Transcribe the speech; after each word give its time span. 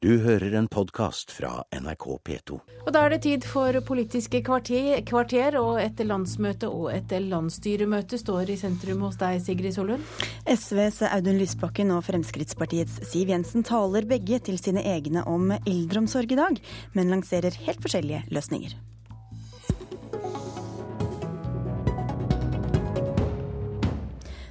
Du 0.00 0.14
hører 0.24 0.54
en 0.56 0.64
podkast 0.64 1.28
fra 1.36 1.58
NRK 1.76 2.04
P2. 2.24 2.56
Og 2.56 2.86
Da 2.96 3.02
er 3.04 3.12
det 3.12 3.18
tid 3.26 3.42
for 3.44 3.76
Politiske 3.84 4.38
kvarter, 4.40 5.02
kvarter, 5.04 5.58
og 5.60 5.76
et 5.76 6.00
landsmøte 6.00 6.70
og 6.72 6.86
et 6.94 7.12
landsstyremøte 7.20 8.16
står 8.16 8.54
i 8.54 8.56
sentrum 8.56 9.04
hos 9.04 9.18
deg, 9.20 9.42
Sigrid 9.44 9.76
Sollund. 9.76 10.00
SVs 10.48 11.02
Audun 11.10 11.36
Lysbakken 11.42 11.92
og 11.92 12.06
Fremskrittspartiets 12.08 12.96
Siv 13.10 13.28
Jensen 13.28 13.60
taler 13.60 14.08
begge 14.08 14.40
til 14.40 14.56
sine 14.56 14.86
egne 14.88 15.26
om 15.28 15.52
eldreomsorg 15.58 16.32
i 16.32 16.40
dag, 16.40 16.64
men 16.96 17.12
lanserer 17.12 17.60
helt 17.68 17.84
forskjellige 17.84 18.24
løsninger. 18.32 18.72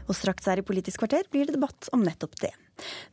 Og 0.05 0.13
straks 0.13 0.45
her 0.45 0.61
i 0.61 0.69
Politisk 0.69 1.01
kvarter 1.01 1.25
blir 1.33 1.49
det 1.49 1.57
debatt 1.57 1.89
om 1.89 2.05
nettopp 2.05 2.37
det. 2.45 2.53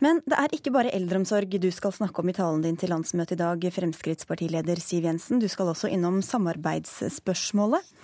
Men 0.05 0.23
det 0.27 0.39
er 0.39 0.55
ikke 0.57 0.73
bare 0.75 0.93
eldreomsorg 0.97 1.59
du 1.61 1.69
skal 1.75 1.95
snakke 1.95 2.23
om 2.23 2.31
i 2.31 2.37
talen 2.37 2.65
din 2.65 2.79
til 2.81 2.93
landsmøtet 2.93 3.37
i 3.37 3.43
dag, 3.43 3.67
Fremskrittspartileder 3.77 4.81
Siv 4.83 5.07
Jensen. 5.09 5.43
Du 5.43 5.49
skal 5.53 5.73
også 5.73 5.91
innom 5.93 6.23
samarbeidsspørsmålet. 6.25 7.95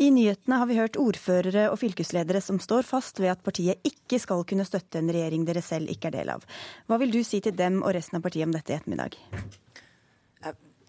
I 0.00 0.08
nyhetene 0.10 0.56
har 0.56 0.66
vi 0.70 0.78
hørt 0.78 0.96
ordførere 0.96 1.66
og 1.70 1.76
fylkesledere 1.82 2.40
som 2.40 2.58
står 2.62 2.86
fast 2.88 3.20
ved 3.20 3.34
at 3.34 3.42
partiet 3.44 3.82
ikke 3.86 4.18
skal 4.22 4.46
kunne 4.48 4.64
støtte 4.66 4.98
en 4.98 5.12
regjering 5.12 5.44
dere 5.46 5.62
selv 5.62 5.92
ikke 5.92 6.08
er 6.08 6.16
del 6.16 6.32
av. 6.32 6.46
Hva 6.88 6.98
vil 7.02 7.12
du 7.12 7.20
si 7.26 7.42
til 7.44 7.54
dem 7.56 7.82
og 7.82 7.92
resten 7.94 8.18
av 8.18 8.24
partiet 8.24 8.48
om 8.48 8.56
dette 8.56 8.72
i 8.72 8.80
ettermiddag? 8.80 9.18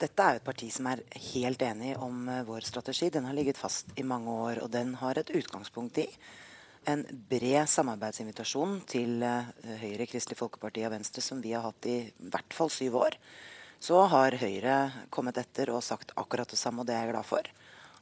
Dette 0.04 0.24
er 0.24 0.36
jo 0.36 0.42
et 0.42 0.48
parti 0.48 0.68
som 0.74 0.88
er 0.90 1.04
helt 1.32 1.62
enig 1.64 1.94
om 2.02 2.26
eh, 2.28 2.42
vår 2.48 2.66
strategi. 2.68 3.12
Den 3.14 3.28
har 3.30 3.36
ligget 3.38 3.60
fast 3.60 3.94
i 3.96 4.04
mange 4.04 4.32
år, 4.32 4.64
og 4.66 4.72
den 4.74 4.96
har 5.00 5.20
et 5.20 5.30
utgangspunkt 5.32 6.02
i 6.02 6.08
en 6.90 7.04
bred 7.30 7.70
samarbeidsinvitasjon 7.70 8.80
til 8.90 9.24
uh, 9.24 9.50
Høyre, 9.82 10.08
Kristelig 10.10 10.38
Folkeparti 10.40 10.84
og 10.88 10.94
Venstre, 10.96 11.24
som 11.24 11.42
vi 11.44 11.54
har 11.56 11.66
hatt 11.66 11.88
i 11.90 11.98
hvert 12.32 12.56
fall 12.56 12.72
syv 12.74 12.98
år. 13.02 13.18
Så 13.84 14.00
har 14.12 14.38
Høyre 14.40 14.78
kommet 15.14 15.40
etter 15.42 15.74
og 15.74 15.84
sagt 15.86 16.14
akkurat 16.20 16.50
det 16.50 16.60
samme, 16.60 16.84
og 16.84 16.90
det 16.90 16.96
er 16.96 17.06
jeg 17.06 17.14
glad 17.16 17.28
for. 17.28 17.50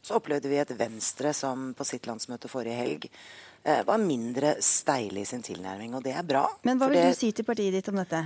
Så 0.01 0.17
opplevde 0.17 0.49
vi 0.49 0.57
et 0.61 0.73
Venstre 0.77 1.33
som 1.38 1.71
på 1.77 1.85
sitt 1.85 2.09
landsmøte 2.09 2.49
forrige 2.51 2.79
helg 2.79 3.07
uh, 3.11 3.81
var 3.88 4.01
mindre 4.01 4.57
steile 4.65 5.23
i 5.23 5.29
sin 5.29 5.45
tilnærming, 5.45 5.95
og 5.97 6.05
det 6.05 6.16
er 6.17 6.27
bra. 6.27 6.47
Men 6.67 6.81
hva 6.81 6.89
vil 6.91 7.01
det, 7.01 7.13
du 7.13 7.21
si 7.21 7.31
til 7.35 7.47
partiet 7.47 7.77
ditt 7.77 7.91
om 7.93 8.01
dette? 8.01 8.25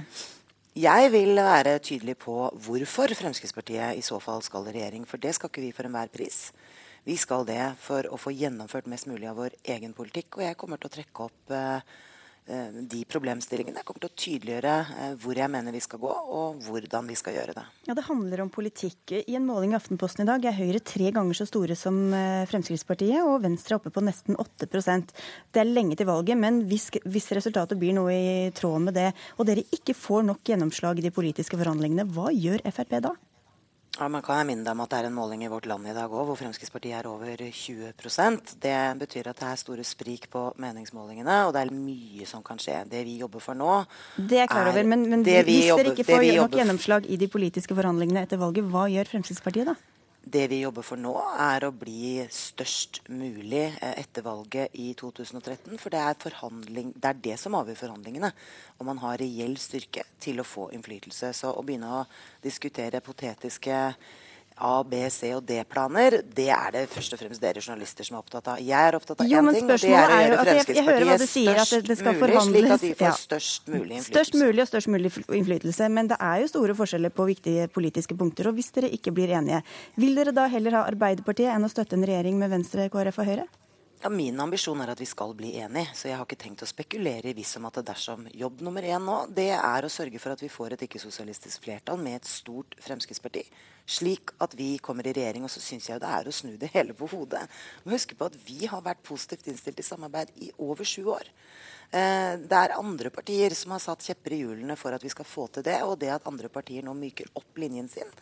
Jeg 0.76 1.12
vil 1.14 1.38
være 1.40 1.78
tydelig 1.80 2.18
på 2.20 2.50
hvorfor 2.66 3.14
Fremskrittspartiet 3.16 3.96
i 3.96 4.02
så 4.04 4.18
fall 4.20 4.42
skal 4.44 4.66
i 4.68 4.74
regjering, 4.76 5.06
for 5.08 5.22
det 5.24 5.32
skal 5.38 5.48
ikke 5.48 5.64
vi 5.64 5.76
for 5.76 5.88
enhver 5.88 6.12
pris. 6.12 6.50
Vi 7.06 7.18
skal 7.22 7.46
det 7.46 7.62
for 7.78 8.08
å 8.10 8.18
få 8.18 8.34
gjennomført 8.34 8.90
mest 8.90 9.06
mulig 9.06 9.30
av 9.30 9.38
vår 9.38 9.54
egen 9.76 9.94
politikk. 9.94 10.40
Og 10.40 10.48
jeg 10.48 10.58
kommer 10.58 10.82
til 10.82 10.90
å 10.90 10.94
trekke 10.96 11.26
opp 11.28 11.52
eh, 11.54 11.98
de 12.46 13.02
problemstillingene. 13.10 13.78
Jeg 13.82 13.86
kommer 13.86 14.02
til 14.02 14.10
å 14.10 14.18
tydeliggjøre 14.24 14.74
eh, 14.96 15.12
hvor 15.22 15.38
jeg 15.38 15.52
mener 15.54 15.74
vi 15.74 15.82
skal 15.86 16.02
gå, 16.02 16.10
og 16.10 16.64
hvordan 16.66 17.10
vi 17.10 17.18
skal 17.18 17.38
gjøre 17.38 17.56
det. 17.58 17.66
Ja, 17.86 17.94
Det 17.98 18.08
handler 18.08 18.42
om 18.42 18.50
politikk. 18.54 19.14
I 19.18 19.38
en 19.38 19.46
måling 19.46 19.76
i 19.76 19.78
Aftenposten 19.78 20.26
i 20.26 20.30
dag 20.30 20.46
er 20.46 20.58
Høyre 20.58 20.82
tre 20.82 21.12
ganger 21.14 21.38
så 21.38 21.46
store 21.50 21.78
som 21.78 22.00
eh, 22.14 22.48
Fremskrittspartiet, 22.50 23.22
og 23.22 23.42
Venstre 23.46 23.76
er 23.76 23.84
oppe 23.84 23.94
på 23.94 24.06
nesten 24.06 24.38
8% 24.42 25.14
Det 25.54 25.62
er 25.62 25.70
lenge 25.70 25.98
til 25.98 26.10
valget, 26.10 26.42
men 26.42 26.64
hvis, 26.70 26.92
hvis 27.06 27.32
resultatet 27.38 27.82
blir 27.82 27.94
noe 27.98 28.14
i 28.14 28.50
tråd 28.58 28.90
med 28.90 28.98
det, 28.98 29.12
og 29.38 29.46
dere 29.50 29.66
ikke 29.78 29.98
får 29.98 30.26
nok 30.30 30.42
gjennomslag 30.54 31.02
i 31.02 31.06
de 31.06 31.14
politiske 31.14 31.58
forhandlingene, 31.58 32.10
hva 32.14 32.34
gjør 32.34 32.66
Frp 32.74 32.98
da? 33.12 33.14
Ja, 33.96 34.10
man 34.12 34.24
kan 34.26 34.44
minne 34.44 34.66
deg 34.66 34.76
om 34.76 34.82
at 34.84 34.92
det 34.92 34.98
er 34.98 35.08
en 35.08 35.16
måling 35.16 35.46
i 35.46 35.48
Vårt 35.48 35.70
Land 35.72 35.88
i 35.88 35.94
dag 35.96 36.12
òg, 36.12 36.26
hvor 36.28 36.36
Fremskrittspartiet 36.36 36.98
er 36.98 37.08
over 37.08 37.40
20% 37.40 38.58
Det 38.60 38.76
betyr 39.00 39.30
at 39.32 39.40
det 39.40 39.48
er 39.48 39.62
store 39.62 39.86
sprik 39.88 40.28
på 40.34 40.50
meningsmålingene, 40.60 41.38
og 41.48 41.54
det 41.56 41.64
er 41.64 41.72
mye 41.72 42.28
som 42.28 42.44
kan 42.44 42.60
skje. 42.60 42.82
Det 42.92 43.06
vi 43.08 43.16
jobber 43.22 43.40
for 43.40 43.56
nå 43.56 43.86
Det 44.18 44.42
er 44.42 44.44
jeg 44.44 44.52
klar 44.52 44.72
over, 44.74 44.84
men, 44.84 45.08
men 45.14 45.24
hvis 45.24 45.72
dere 45.72 45.96
ikke 45.96 46.10
får 46.12 46.28
nok 46.42 46.60
gjennomslag 46.60 47.08
i 47.08 47.20
de 47.22 47.32
politiske 47.32 47.78
forhandlingene 47.78 48.28
etter 48.28 48.42
valget, 48.42 48.68
hva 48.68 48.90
gjør 48.92 49.14
Fremskrittspartiet 49.16 49.72
da? 49.72 49.80
Det 50.26 50.48
vi 50.50 50.64
jobber 50.64 50.82
for 50.82 50.98
nå, 50.98 51.12
er 51.38 51.68
å 51.68 51.74
bli 51.76 52.24
størst 52.34 53.04
mulig 53.14 53.68
eh, 53.70 53.92
etter 54.02 54.24
valget 54.26 54.74
i 54.82 54.88
2013. 54.98 55.78
For 55.78 55.94
det 55.94 56.02
er, 56.02 56.18
det 56.18 57.10
er, 57.12 57.20
det 57.28 57.36
som 57.38 57.58
avgjør 57.60 57.78
forhandlingene. 57.84 58.32
Om 58.82 58.90
man 58.90 59.02
har 59.04 59.22
reell 59.22 59.54
styrke 59.62 60.02
til 60.20 60.42
å 60.42 60.48
få 60.48 60.72
innflytelse. 60.74 61.30
Så 61.38 61.54
å 61.54 61.62
begynne 61.62 61.92
å 62.00 62.02
diskutere 62.42 63.04
potetiske 63.06 63.78
A-, 64.56 64.84
B-, 64.88 65.10
C- 65.12 65.34
og 65.36 65.44
D-planer, 65.44 66.22
det 66.36 66.48
er 66.54 66.70
det 66.72 66.84
først 66.88 67.16
og 67.16 67.20
fremst 67.20 67.44
dere 67.44 67.60
journalister 67.60 68.08
som 68.08 68.16
er 68.16 68.22
opptatt 68.24 68.48
av. 68.54 68.62
Jeg 68.64 68.88
er 68.90 68.96
opptatt 68.96 69.20
av 69.20 69.28
én 69.28 69.50
ting, 69.52 69.66
og 69.68 69.82
det 69.84 69.90
er 69.92 70.14
å 70.16 70.22
gjøre 70.22 70.38
Fremskrittspartiet 70.46 71.26
sier, 71.28 71.60
størst 71.60 71.90
det 71.92 71.98
skal 72.00 72.16
mulig, 72.22 72.40
slik 72.48 72.72
at 72.78 72.86
de 72.86 72.94
får 72.96 73.08
ja. 73.10 73.12
størst 73.20 73.68
mulig 73.68 73.98
innflytelse. 73.98 74.14
Størst 74.14 74.40
mulig 74.40 74.64
og 74.64 74.72
størst 74.72 74.92
mulig 74.96 75.12
innflytelse. 75.42 75.92
Men 75.98 76.14
det 76.14 76.22
er 76.24 76.40
jo 76.46 76.54
store 76.54 76.78
forskjeller 76.80 77.12
på 77.16 77.28
viktige 77.28 77.68
politiske 77.76 78.16
punkter. 78.16 78.48
Og 78.52 78.56
hvis 78.56 78.72
dere 78.78 78.94
ikke 78.96 79.12
blir 79.16 79.36
enige, 79.36 79.60
vil 80.00 80.16
dere 80.16 80.36
da 80.36 80.48
heller 80.52 80.80
ha 80.80 80.88
Arbeiderpartiet 80.88 81.52
enn 81.52 81.68
å 81.68 81.72
støtte 81.72 82.00
en 82.00 82.08
regjering 82.08 82.40
med 82.40 82.56
Venstre, 82.56 82.88
KrF 82.94 83.24
og 83.26 83.32
Høyre? 83.34 83.48
Ja, 84.06 84.10
Min 84.14 84.38
ambisjon 84.40 84.78
er 84.84 84.92
at 84.94 85.00
vi 85.02 85.06
skal 85.10 85.32
bli 85.34 85.56
enige, 85.58 85.90
så 85.98 86.12
jeg 86.12 86.20
har 86.20 86.28
ikke 86.28 86.38
tenkt 86.38 86.62
å 86.62 86.68
spekulere 86.70 87.32
i 87.32 87.34
hvis 87.34 87.56
om 87.58 87.66
at 87.66 87.80
det 87.80 87.88
dersom 87.88 88.28
jobb 88.38 88.60
nummer 88.62 88.86
én 88.86 89.02
nå, 89.02 89.16
det 89.34 89.48
er 89.58 89.88
å 89.88 89.90
sørge 89.90 90.22
for 90.22 90.36
at 90.36 90.44
vi 90.44 90.50
får 90.54 90.76
et 90.76 90.84
ikke-sosialistisk 90.86 91.64
flertall 91.66 91.98
med 91.98 92.20
et 92.20 92.30
stort 92.30 92.78
Fremskrittsparti. 92.86 93.42
Slik 93.98 94.36
at 94.46 94.54
vi 94.60 94.76
kommer 94.78 95.10
i 95.10 95.16
regjering. 95.18 95.48
Og 95.50 95.54
så 95.56 95.64
syns 95.64 95.90
jeg 95.90 96.04
det 96.04 96.12
er 96.20 96.30
å 96.30 96.36
snu 96.38 96.54
det 96.62 96.70
hele 96.76 96.94
på 96.94 97.10
hodet. 97.10 97.42
Må 97.82 97.96
huske 97.96 98.14
på 98.20 98.30
at 98.30 98.38
vi 98.46 98.70
har 98.70 98.86
vært 98.86 99.02
positivt 99.10 99.50
innstilt 99.50 99.82
i 99.82 99.88
samarbeid 99.90 100.38
i 100.38 100.52
over 100.62 100.86
sju 100.86 101.10
år. 101.16 101.34
Eh, 101.90 102.38
det 102.46 102.62
er 102.62 102.78
andre 102.78 103.10
partier 103.14 103.58
som 103.58 103.74
har 103.74 103.82
satt 103.82 104.06
kjepper 104.06 104.38
i 104.38 104.44
hjulene 104.44 104.78
for 104.78 104.94
at 104.94 105.02
vi 105.02 105.10
skal 105.14 105.26
få 105.26 105.48
til 105.50 105.66
det. 105.66 105.80
Og 105.82 105.98
det 106.02 106.14
at 106.14 106.30
andre 106.30 106.54
partier 106.54 106.86
nå 106.86 106.94
myker 106.94 107.34
opp 107.42 107.58
linjen 107.58 107.90
sin, 107.90 108.14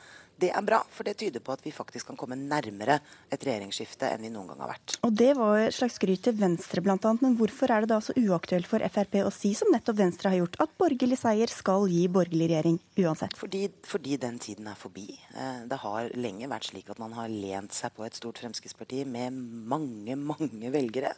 det 0.42 0.50
er 0.52 0.66
bra, 0.66 0.80
for 0.92 1.06
det 1.08 1.16
tyder 1.22 1.44
på 1.44 1.54
at 1.54 1.62
vi 1.66 1.72
faktisk 1.74 2.10
kan 2.10 2.18
komme 2.20 2.38
nærmere 2.40 2.98
et 3.32 3.44
regjeringsskifte 3.46 4.10
enn 4.10 4.26
vi 4.26 4.32
noen 4.34 4.50
gang 4.52 4.64
har 4.64 4.74
vært. 4.74 4.96
Og 5.06 5.14
Det 5.24 5.32
var 5.38 5.60
et 5.62 5.76
slags 5.76 5.98
skryt 6.00 6.24
til 6.26 6.36
Venstre 6.40 6.82
bl.a., 6.84 6.98
men 7.22 7.38
hvorfor 7.40 7.72
er 7.72 7.84
det 7.84 7.92
da 7.94 8.00
så 8.04 8.16
uaktuelt 8.18 8.68
for 8.70 8.84
Frp 8.94 9.20
å 9.24 9.32
si 9.34 9.54
som 9.58 9.72
nettopp 9.74 10.00
Venstre 10.00 10.34
har 10.34 10.42
gjort, 10.42 10.58
at 10.64 10.74
borgerlig 10.80 11.20
seier 11.22 11.52
skal 11.54 11.88
gi 11.92 12.06
borgerlig 12.12 12.50
regjering 12.52 12.80
uansett? 13.04 13.38
Fordi, 13.40 13.68
fordi 13.88 14.18
den 14.22 14.40
tiden 14.44 14.68
er 14.72 14.80
forbi. 14.80 15.06
Eh, 15.36 15.64
det 15.70 15.80
har 15.84 16.10
lenge 16.18 16.50
vært 16.52 16.72
slik 16.72 16.90
at 16.92 17.02
man 17.02 17.16
har 17.18 17.32
lent 17.32 17.76
seg 17.76 17.94
på 17.96 18.08
et 18.08 18.18
stort 18.18 18.42
Fremskrittsparti 18.44 19.04
med 19.10 19.38
mange, 19.70 20.18
mange 20.18 20.74
velgere. 20.74 21.14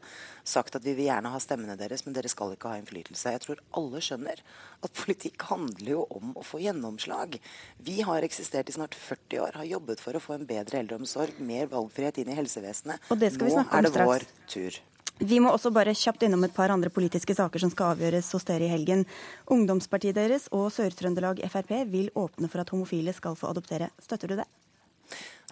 Sagt 0.45 0.77
at 0.77 0.85
vi 0.85 0.93
vil 0.97 1.09
gjerne 1.09 1.31
ha 1.33 1.41
stemmene 1.41 1.77
deres, 1.79 2.05
men 2.05 2.15
dere 2.17 2.31
skal 2.31 2.53
ikke 2.53 2.73
ha 2.73 2.81
innflytelse. 2.81 3.33
Jeg 3.35 3.45
tror 3.45 3.63
alle 3.79 4.03
skjønner 4.03 4.43
at 4.85 4.95
politikk 4.97 5.47
handler 5.49 5.95
jo 5.95 6.05
om 6.13 6.35
å 6.37 6.45
få 6.45 6.61
gjennomslag. 6.63 7.39
Vi 7.85 7.99
har 8.05 8.25
eksistert 8.25 8.69
i 8.69 8.75
snart 8.75 8.97
40 9.05 9.45
år, 9.45 9.61
har 9.61 9.69
jobbet 9.69 10.01
for 10.01 10.17
å 10.17 10.23
få 10.23 10.35
en 10.35 10.49
bedre 10.49 10.81
eldreomsorg, 10.81 11.39
mer 11.45 11.69
valgfrihet 11.71 12.19
inn 12.21 12.33
i 12.33 12.37
helsevesenet. 12.37 13.07
Og 13.13 13.21
det 13.21 13.31
skal 13.35 13.49
vi 13.49 13.53
Nå 13.53 13.61
snakke 13.61 13.77
om 13.77 13.79
er 13.79 13.89
det 13.89 14.09
vår 14.09 14.27
tur. 14.51 14.81
Vi 15.15 15.37
må 15.39 15.53
også 15.55 15.71
bare 15.71 15.93
kjapt 15.95 16.25
innom 16.27 16.43
et 16.43 16.53
par 16.55 16.73
andre 16.73 16.91
politiske 16.91 17.35
saker 17.37 17.61
som 17.63 17.71
skal 17.71 17.93
avgjøres 17.93 18.33
hos 18.35 18.43
dere 18.49 18.67
i 18.67 18.71
helgen. 18.73 19.05
Ungdomspartiet 19.53 20.17
deres 20.17 20.49
og 20.51 20.67
Sør-Trøndelag 20.75 21.39
Frp 21.47 21.71
vil 21.87 22.09
åpne 22.19 22.49
for 22.51 22.65
at 22.65 22.73
homofile 22.75 23.13
skal 23.15 23.37
få 23.39 23.53
adoptere. 23.53 23.93
Støtter 24.03 24.33
du 24.33 24.35
det? 24.41 24.47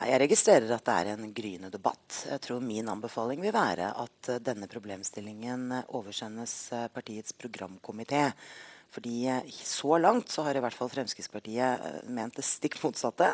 Jeg 0.04 0.20
registrerer 0.20 0.74
at 0.74 0.84
det 0.84 0.98
er 1.00 1.14
en 1.14 1.32
gryende 1.38 1.70
debatt. 1.72 2.26
Jeg 2.28 2.42
tror 2.44 2.60
Min 2.66 2.90
anbefaling 2.92 3.40
vil 3.46 3.56
være 3.56 3.94
at 4.04 4.32
denne 4.44 4.68
problemstillingen 4.68 5.70
oversendes 5.96 6.56
eh, 6.74 6.90
partiets 6.92 7.36
programkomité. 7.40 8.26
Fordi 8.94 9.18
så 9.58 9.98
langt 9.98 10.30
så 10.30 10.46
har 10.46 10.58
i 10.58 10.62
hvert 10.64 10.78
fall 10.78 10.92
Fremskrittspartiet 10.92 11.86
eh, 11.88 12.02
ment 12.14 12.38
det 12.38 12.46
stikk 12.46 12.80
motsatte. 12.84 13.34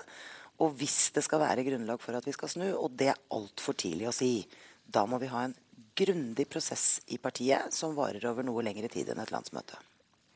Og 0.64 0.75
hvis 0.80 1.12
det 1.16 1.24
skal 1.24 1.44
være 1.44 1.66
grunnlag 1.68 2.02
for 2.03 2.16
at 2.18 2.28
vi 2.28 2.36
skal 2.36 2.52
snu, 2.52 2.68
og 2.75 2.96
det 3.00 3.12
er 3.14 3.22
altfor 3.36 3.78
tidlig 3.80 4.09
å 4.09 4.16
si, 4.16 4.34
da 4.88 5.06
må 5.08 5.19
vi 5.22 5.31
ha 5.31 5.46
en 5.48 5.56
grundig 6.00 6.48
prosess 6.52 7.00
i 7.12 7.19
partiet 7.19 7.74
som 7.75 7.96
varer 7.96 8.24
over 8.30 8.46
noe 8.48 8.64
lengre 8.64 8.92
tid 8.92 9.12
enn 9.12 9.24
et 9.24 9.31
landsmøte. 9.36 9.80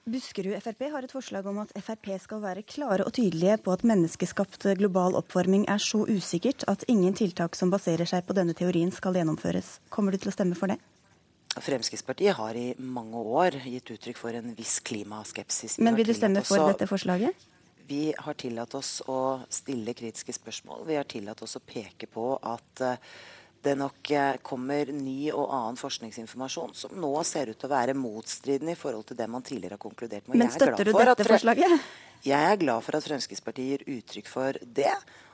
Buskerud 0.04 0.58
Frp 0.60 0.82
har 0.92 1.06
et 1.06 1.14
forslag 1.16 1.46
om 1.48 1.62
at 1.62 1.70
Frp 1.80 2.10
skal 2.20 2.42
være 2.44 2.66
klare 2.68 3.06
og 3.08 3.14
tydelige 3.16 3.56
på 3.64 3.72
at 3.72 3.86
menneskeskapt 3.88 4.68
global 4.82 5.16
oppvarming 5.16 5.64
er 5.72 5.80
så 5.80 6.02
usikkert 6.04 6.66
at 6.68 6.84
ingen 6.92 7.16
tiltak 7.16 7.56
som 7.56 7.72
baserer 7.72 8.10
seg 8.10 8.28
på 8.28 8.36
denne 8.36 8.56
teorien 8.58 8.92
skal 8.92 9.16
gjennomføres. 9.16 9.78
Kommer 9.88 10.12
du 10.12 10.20
til 10.20 10.34
å 10.34 10.36
stemme 10.36 10.60
for 10.60 10.74
det? 10.74 10.82
Fremskrittspartiet 11.62 12.36
har 12.38 12.58
i 12.58 12.74
mange 12.78 13.20
år 13.20 13.60
gitt 13.68 13.92
uttrykk 13.94 14.18
for 14.18 14.38
en 14.38 14.54
viss 14.58 14.80
klimaskepsis. 14.86 15.78
Men 15.84 15.98
vil 16.00 16.08
du 16.10 16.16
stemme 16.18 16.42
for 16.46 16.66
dette 16.72 16.88
forslaget? 16.90 17.50
Vi 17.88 18.14
har 18.18 18.38
tillatt 18.40 18.74
oss 18.80 19.02
å 19.12 19.44
stille 19.52 19.94
kritiske 19.94 20.34
spørsmål. 20.34 20.86
Vi 20.88 20.98
har 20.98 21.08
tillatt 21.10 21.42
oss 21.44 21.58
å 21.60 21.62
peke 21.68 22.08
på 22.10 22.32
at 22.40 22.84
eh, 22.86 23.12
det 23.64 23.76
nok 23.80 24.12
eh, 24.12 24.38
kommer 24.44 24.90
ny 24.96 25.32
og 25.32 25.52
annen 25.52 25.80
forskningsinformasjon 25.80 26.74
som 26.78 26.96
nå 27.00 27.12
ser 27.28 27.52
ut 27.52 27.60
til 27.60 27.70
å 27.70 27.74
være 27.74 27.96
motstridende 27.98 28.76
i 28.76 28.80
forhold 28.80 29.12
til 29.12 29.20
det 29.20 29.28
man 29.32 29.46
tidligere 29.46 29.78
har 29.78 29.84
konkludert 29.84 30.28
med. 30.28 30.40
Men 30.40 30.50
er 30.50 30.56
støtter 30.56 30.90
du 30.90 30.96
dette 30.96 31.28
forslaget? 31.28 31.92
Jeg 32.24 32.50
er 32.54 32.60
glad 32.60 32.86
for 32.86 32.96
at 32.96 33.04
Fremskrittspartiet 33.04 33.84
gir 33.84 33.98
uttrykk 33.98 34.32
for 34.32 34.60
det. 34.64 34.94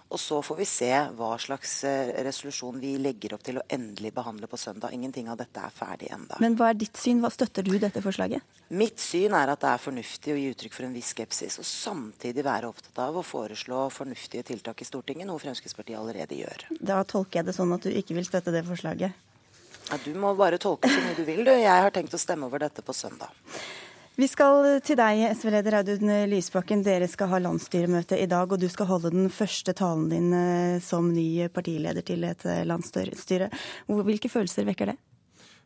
Og 0.09 0.17
så 0.17 0.39
får 0.41 0.57
vi 0.57 0.65
se 0.65 0.89
hva 1.19 1.35
slags 1.37 1.83
eh, 1.85 2.09
resolusjon 2.25 2.79
vi 2.81 2.95
legger 2.97 3.35
opp 3.35 3.43
til 3.45 3.59
å 3.61 3.65
endelig 3.69 4.09
behandle 4.15 4.47
på 4.49 4.57
søndag. 4.57 4.93
Ingenting 4.95 5.29
av 5.29 5.37
dette 5.37 5.61
er 5.61 5.73
ferdig 5.73 6.09
enda. 6.15 6.39
Men 6.41 6.55
hva 6.57 6.71
er 6.71 6.79
ditt 6.81 6.97
syn? 6.97 7.19
Hva 7.21 7.29
støtter 7.33 7.67
du 7.67 7.75
dette 7.77 8.01
forslaget? 8.01 8.57
Mitt 8.73 8.97
syn 9.01 9.35
er 9.37 9.53
at 9.53 9.61
det 9.61 9.69
er 9.69 9.83
fornuftig 9.83 10.33
å 10.33 10.39
gi 10.39 10.47
uttrykk 10.49 10.73
for 10.73 10.87
en 10.87 10.95
viss 10.97 11.11
skepsis, 11.13 11.59
og 11.61 11.67
samtidig 11.69 12.45
være 12.45 12.71
opptatt 12.73 13.01
av 13.05 13.19
å 13.21 13.25
foreslå 13.25 13.85
fornuftige 13.93 14.47
tiltak 14.49 14.81
i 14.81 14.89
Stortinget, 14.89 15.29
noe 15.29 15.41
Fremskrittspartiet 15.41 15.97
allerede 16.01 16.37
gjør. 16.41 16.65
Da 16.81 17.03
tolker 17.05 17.41
jeg 17.41 17.49
det 17.51 17.57
sånn 17.57 17.73
at 17.77 17.85
du 17.85 17.93
ikke 17.93 18.17
vil 18.17 18.25
støtte 18.25 18.53
det 18.55 18.65
forslaget? 18.65 19.25
Ja, 19.89 19.97
du 20.05 20.11
må 20.17 20.33
bare 20.37 20.57
tolke 20.61 20.89
som 20.89 21.05
du 21.17 21.21
vil, 21.25 21.43
du. 21.45 21.53
Jeg 21.53 21.85
har 21.85 21.93
tenkt 21.93 22.13
å 22.13 22.21
stemme 22.21 22.49
over 22.49 22.61
dette 22.65 22.85
på 22.85 22.93
søndag. 22.97 23.29
Vi 24.19 24.27
skal 24.27 24.81
til 24.83 24.97
deg, 24.99 25.21
SV-leder 25.31 25.77
Audun 25.77 26.09
Lysbakken. 26.27 26.81
Dere 26.83 27.07
skal 27.07 27.29
ha 27.31 27.37
landsstyremøte 27.39 28.17
i 28.19 28.25
dag, 28.27 28.51
og 28.51 28.59
du 28.59 28.65
skal 28.67 28.89
holde 28.89 29.13
den 29.13 29.29
første 29.31 29.71
talen 29.71 30.09
din 30.11 30.33
eh, 30.35 30.81
som 30.83 31.07
ny 31.13 31.45
partileder 31.55 32.03
til 32.03 32.25
et 32.27 32.43
eh, 32.43 32.65
landsstyre. 32.67 33.47
Hvilke 33.87 34.31
følelser 34.33 34.67
vekker 34.67 34.91
det? 34.91 34.97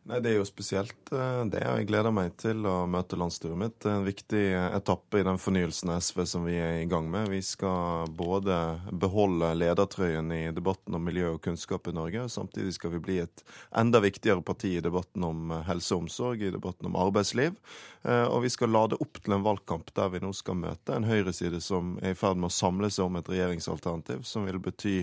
Nei, 0.04 0.18
Det 0.20 0.34
er 0.34 0.34
jo 0.36 0.44
spesielt 0.44 1.12
eh, 1.16 1.42
det. 1.48 1.62
Jeg 1.64 1.86
gleder 1.88 2.12
meg 2.12 2.34
til 2.36 2.66
å 2.68 2.82
møte 2.84 3.16
landsstyret 3.16 3.56
mitt. 3.56 3.78
Det 3.80 3.88
er 3.88 3.94
en 3.96 4.04
viktig 4.04 4.42
etappe 4.76 5.22
i 5.22 5.24
den 5.24 5.40
fornyelsen 5.40 5.94
av 5.94 6.02
SV 6.04 6.20
som 6.28 6.44
vi 6.44 6.58
er 6.60 6.82
i 6.82 6.88
gang 6.90 7.08
med. 7.08 7.30
Vi 7.32 7.40
skal 7.40 8.10
både 8.12 8.58
beholde 8.92 9.54
ledertrøyen 9.56 10.28
i 10.36 10.42
debatten 10.52 10.98
om 10.98 11.08
miljø 11.08 11.30
og 11.32 11.40
kunnskap 11.46 11.88
i 11.88 11.96
Norge, 11.96 12.26
og 12.26 12.34
samtidig 12.34 12.74
skal 12.76 12.92
vi 12.92 13.00
bli 13.06 13.16
et 13.22 13.44
enda 13.80 14.02
viktigere 14.04 14.44
parti 14.44 14.74
i 14.76 14.84
debatten 14.84 15.24
om 15.24 15.56
helse 15.70 15.96
og 15.96 16.04
omsorg, 16.04 16.44
i 16.44 16.52
debatten 16.52 16.90
om 16.90 17.00
arbeidsliv. 17.00 17.56
Eh, 18.04 18.26
og 18.28 18.44
vi 18.44 18.52
skal 18.52 18.74
lade 18.76 19.00
opp 19.00 19.22
til 19.24 19.38
en 19.38 19.46
valgkamp 19.46 19.88
der 19.96 20.12
vi 20.12 20.20
nå 20.20 20.34
skal 20.36 20.60
møte 20.60 20.98
en 20.98 21.08
høyreside 21.08 21.62
som 21.64 21.96
er 22.04 22.12
i 22.12 22.20
ferd 22.20 22.36
med 22.36 22.50
å 22.50 22.52
samle 22.52 22.92
seg 22.92 23.08
om 23.08 23.16
et 23.16 23.32
regjeringsalternativ 23.32 24.28
som 24.28 24.44
vil 24.44 24.60
bety 24.60 24.98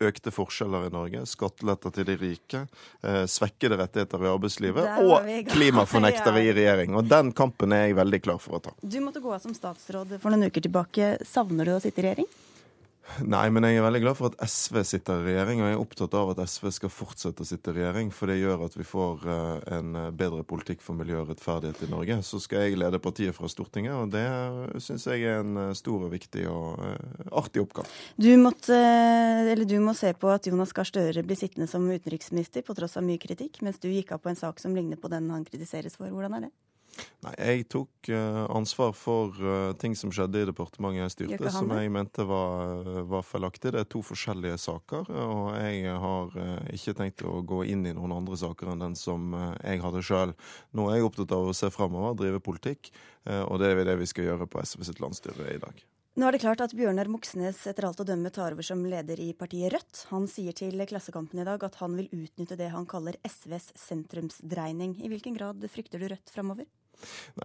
økte 0.00 0.32
forskjeller 0.32 0.88
i 0.88 0.94
Norge, 0.96 1.26
skatteletter 1.28 1.92
til 1.92 2.08
de 2.08 2.16
rike, 2.24 2.64
eh, 3.04 3.24
svekkede 3.28 3.76
rettigheter 3.82 4.24
i 4.24 4.32
arbeidslivet 4.32 4.45
arbeidslivet 4.46 4.86
og 5.02 5.50
klimafornektere 5.52 6.42
i 6.46 6.52
regjering. 6.54 6.96
Og 6.96 7.04
den 7.04 7.32
kampen 7.36 7.72
er 7.72 7.88
jeg 7.88 7.98
veldig 7.98 8.22
klar 8.22 8.38
for 8.42 8.58
å 8.58 8.62
ta. 8.62 8.74
Du 8.82 8.98
måtte 9.00 9.20
gå 9.20 9.32
av 9.34 9.42
som 9.42 9.54
statsråd 9.54 10.18
for 10.22 10.32
noen 10.32 10.48
uker 10.50 10.64
tilbake. 10.64 11.16
Savner 11.26 11.66
du 11.66 11.76
å 11.76 11.80
sitte 11.82 12.02
i 12.02 12.08
regjering? 12.08 12.28
Nei, 13.24 13.46
men 13.54 13.64
jeg 13.64 13.78
er 13.78 13.84
veldig 13.86 14.00
glad 14.02 14.18
for 14.18 14.32
at 14.32 14.50
SV 14.50 14.80
sitter 14.84 15.22
i 15.22 15.30
regjering, 15.30 15.62
og 15.62 15.68
jeg 15.68 15.76
er 15.76 15.82
opptatt 15.82 16.16
av 16.18 16.32
at 16.32 16.42
SV 16.44 16.68
skal 16.74 16.92
fortsette 16.92 17.44
å 17.44 17.48
sitte 17.48 17.72
i 17.72 17.78
regjering, 17.78 18.10
for 18.14 18.30
det 18.30 18.38
gjør 18.40 18.66
at 18.66 18.76
vi 18.76 18.86
får 18.86 19.24
eh, 19.32 19.76
en 19.78 19.96
bedre 20.18 20.42
politikk 20.48 20.84
for 20.84 20.98
miljø 20.98 21.22
og 21.22 21.30
rettferdighet 21.32 21.86
i 21.86 21.90
Norge. 21.92 22.18
Så 22.26 22.40
skal 22.44 22.66
jeg 22.66 22.80
lede 22.80 23.00
partiet 23.02 23.36
fra 23.36 23.48
Stortinget, 23.50 23.94
og 23.96 24.12
det 24.12 24.26
syns 24.84 25.08
jeg 25.08 25.24
er 25.24 25.40
en 25.44 25.62
eh, 25.68 25.72
stor 25.78 26.06
og 26.08 26.12
viktig 26.12 26.44
og 26.52 26.84
artig 27.30 27.64
oppgave. 27.64 27.88
Du, 28.20 28.30
måtte, 28.42 28.76
du, 29.64 29.78
må 29.82 29.96
se 29.96 30.12
på 30.18 30.30
at 30.34 30.50
Jonas 30.50 30.76
Gahr 30.76 30.88
Støre 30.88 31.24
blir 31.26 31.40
sittende 31.40 31.70
som 31.70 31.88
utenriksminister 31.88 32.66
på 32.66 32.76
tross 32.76 32.98
av 33.00 33.06
mye 33.06 33.22
kritikk, 33.22 33.62
mens 33.64 33.80
du 33.82 33.88
gikk 33.90 34.12
av 34.16 34.24
på 34.24 34.32
en 34.32 34.38
sak 34.38 34.60
som 34.62 34.76
ligner 34.76 35.00
på 35.00 35.12
den 35.12 35.30
han 35.32 35.46
kritiseres 35.46 35.96
for. 35.96 36.12
Hvordan 36.12 36.40
er 36.40 36.48
det? 36.48 36.54
Nei, 37.24 37.32
Jeg 37.40 37.66
tok 37.72 38.10
uh, 38.12 38.44
ansvar 38.54 38.92
for 38.96 39.34
uh, 39.42 39.72
ting 39.80 39.96
som 39.98 40.12
skjedde 40.14 40.42
i 40.42 40.48
departementet 40.48 41.02
jeg 41.02 41.14
styrte, 41.14 41.52
som 41.54 41.72
jeg 41.74 41.90
mente 41.92 42.26
var, 42.28 42.84
uh, 42.86 43.00
var, 43.08 43.26
feilaktig. 43.26 43.72
Det 43.74 43.82
er 43.82 43.90
to 43.90 44.02
forskjellige 44.06 44.60
saker, 44.62 45.10
og 45.10 45.50
jeg 45.58 45.98
har 46.06 46.38
ikke 46.74 46.96
tenkt 47.00 47.26
å 47.26 47.40
gå 47.46 47.64
inn 47.72 47.84
i 47.88 47.96
noen 47.96 48.14
andre 48.16 48.38
saker 48.38 48.72
enn 48.72 48.86
den 48.86 48.96
som 48.98 49.34
jeg 49.34 49.82
hadde 49.82 50.04
sjøl. 50.06 50.36
Nå 50.76 50.90
er 50.90 51.00
jeg 51.00 51.10
opptatt 51.10 51.34
av 51.36 51.50
å 51.50 51.56
se 51.56 51.72
fremover, 51.74 52.16
drive 52.20 52.42
politikk, 52.44 52.92
og 53.48 53.58
det 53.60 53.72
er 53.72 53.84
det 53.88 53.98
vi 54.00 54.08
skal 54.08 54.30
gjøre 54.30 54.48
på 54.50 54.62
SV 54.62 54.86
sitt 54.86 55.02
landsstyre 55.02 55.50
i 55.54 55.60
dag. 55.62 55.86
Nå 56.16 56.24
er 56.24 56.32
det 56.32 56.40
klart 56.40 56.62
at 56.64 56.72
Bjørnar 56.72 57.10
Moxnes 57.12 57.58
etter 57.68 57.84
alt 57.84 57.98
å 58.00 58.04
dømme 58.08 58.30
tar 58.32 58.54
over 58.54 58.64
som 58.64 58.80
leder 58.88 59.20
i 59.20 59.34
partiet 59.36 59.68
Rødt. 59.74 60.06
Han 60.08 60.24
sier 60.32 60.56
til 60.56 60.80
Klassekampen 60.88 61.42
i 61.42 61.44
dag 61.44 61.60
at 61.66 61.76
han 61.82 61.92
vil 61.98 62.08
utnytte 62.08 62.56
det 62.56 62.70
han 62.72 62.88
kaller 62.88 63.18
SVs 63.20 63.74
sentrumsdreining. 63.76 64.94
I 65.04 65.10
hvilken 65.12 65.36
grad 65.36 65.68
frykter 65.68 66.00
du 66.00 66.08
Rødt 66.08 66.32
framover? 66.32 66.64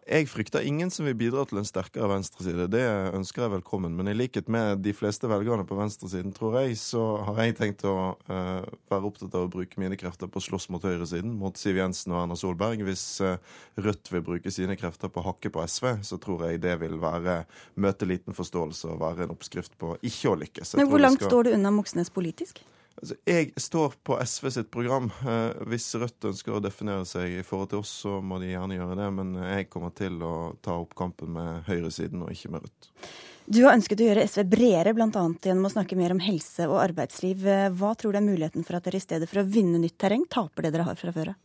Jeg 0.08 0.28
frykter 0.32 0.64
ingen 0.66 0.92
som 0.94 1.06
vil 1.08 1.16
bidra 1.20 1.44
til 1.48 1.60
en 1.60 1.68
sterkere 1.68 2.08
venstreside. 2.12 2.68
Det 2.72 2.84
ønsker 3.18 3.46
jeg 3.46 3.54
velkommen. 3.58 3.94
Men 3.98 4.10
i 4.12 4.16
likhet 4.16 4.50
med 4.52 4.82
de 4.86 4.94
fleste 4.96 5.30
velgerne 5.30 5.66
på 5.68 5.78
venstresiden, 5.78 6.34
tror 6.36 6.60
jeg, 6.62 6.78
så 6.80 7.04
har 7.28 7.42
jeg 7.44 7.58
tenkt 7.60 7.86
å 7.88 7.96
uh, 8.30 8.64
være 8.92 9.10
opptatt 9.10 9.36
av 9.36 9.48
å 9.48 9.52
bruke 9.52 9.82
mine 9.82 10.00
krefter 10.00 10.32
på 10.32 10.42
å 10.42 10.46
slåss 10.48 10.70
mot 10.74 10.86
høyresiden, 10.88 11.36
mot 11.38 11.60
Siv 11.60 11.82
Jensen 11.82 12.16
og 12.16 12.24
Erna 12.24 12.40
Solberg. 12.40 12.86
Hvis 12.88 13.06
uh, 13.26 13.38
Rødt 13.82 14.14
vil 14.14 14.26
bruke 14.26 14.54
sine 14.54 14.78
krefter 14.80 15.12
på 15.12 15.24
å 15.24 15.30
hakke 15.32 15.54
på 15.54 15.66
SV, 15.68 15.94
så 16.08 16.20
tror 16.22 16.48
jeg 16.48 16.64
det 16.64 16.78
vil 16.82 16.98
være 17.02 17.42
møte 17.82 18.08
liten 18.10 18.38
forståelse 18.38 18.94
og 18.96 19.02
være 19.04 19.28
en 19.28 19.36
oppskrift 19.36 19.78
på 19.82 19.98
ikke 20.00 20.32
å 20.32 20.38
lykkes. 20.46 20.78
Men 20.80 20.92
hvor 20.92 21.04
langt 21.04 21.22
skal... 21.22 21.34
står 21.34 21.50
du 21.50 21.58
unna 21.60 21.74
Moxnes 21.76 22.14
politisk? 22.14 22.64
Altså, 23.00 23.16
jeg 23.26 23.52
står 23.62 23.96
på 24.06 24.18
SV 24.20 24.50
sitt 24.58 24.72
program. 24.74 25.10
Eh, 25.24 25.64
hvis 25.72 25.88
Rødt 25.98 26.28
ønsker 26.32 26.58
å 26.58 26.62
definere 26.64 27.08
seg 27.10 27.40
i 27.40 27.46
forhold 27.46 27.72
til 27.72 27.82
oss, 27.82 27.94
så 28.04 28.20
må 28.22 28.42
de 28.42 28.52
gjerne 28.52 28.78
gjøre 28.78 28.98
det. 29.00 29.10
Men 29.18 29.36
jeg 29.42 29.70
kommer 29.72 29.94
til 29.98 30.22
å 30.26 30.36
ta 30.62 30.78
opp 30.82 30.96
kampen 31.00 31.34
med 31.38 31.68
høyresiden 31.70 32.26
og 32.26 32.34
ikke 32.36 32.54
med 32.54 32.68
Rødt. 32.68 32.90
Du 33.52 33.64
har 33.66 33.74
ønsket 33.74 34.00
å 34.04 34.06
gjøre 34.06 34.26
SV 34.30 34.44
bredere, 34.48 34.94
bl.a. 34.96 35.08
gjennom 35.44 35.68
å 35.68 35.74
snakke 35.74 35.98
mer 36.00 36.14
om 36.14 36.22
helse 36.24 36.68
og 36.70 36.78
arbeidsliv. 36.84 37.48
Hva 37.76 37.96
tror 38.00 38.14
du 38.14 38.22
er 38.22 38.28
muligheten 38.28 38.64
for 38.68 38.78
at 38.78 38.86
dere 38.86 39.02
i 39.02 39.04
stedet 39.04 39.28
for 39.28 39.42
å 39.42 39.48
vinne 39.48 39.82
nytt 39.82 39.98
terreng, 40.00 40.28
taper 40.30 40.68
det 40.68 40.76
dere 40.76 40.86
har 40.88 41.00
fra 41.00 41.12
før 41.16 41.34
av? 41.34 41.40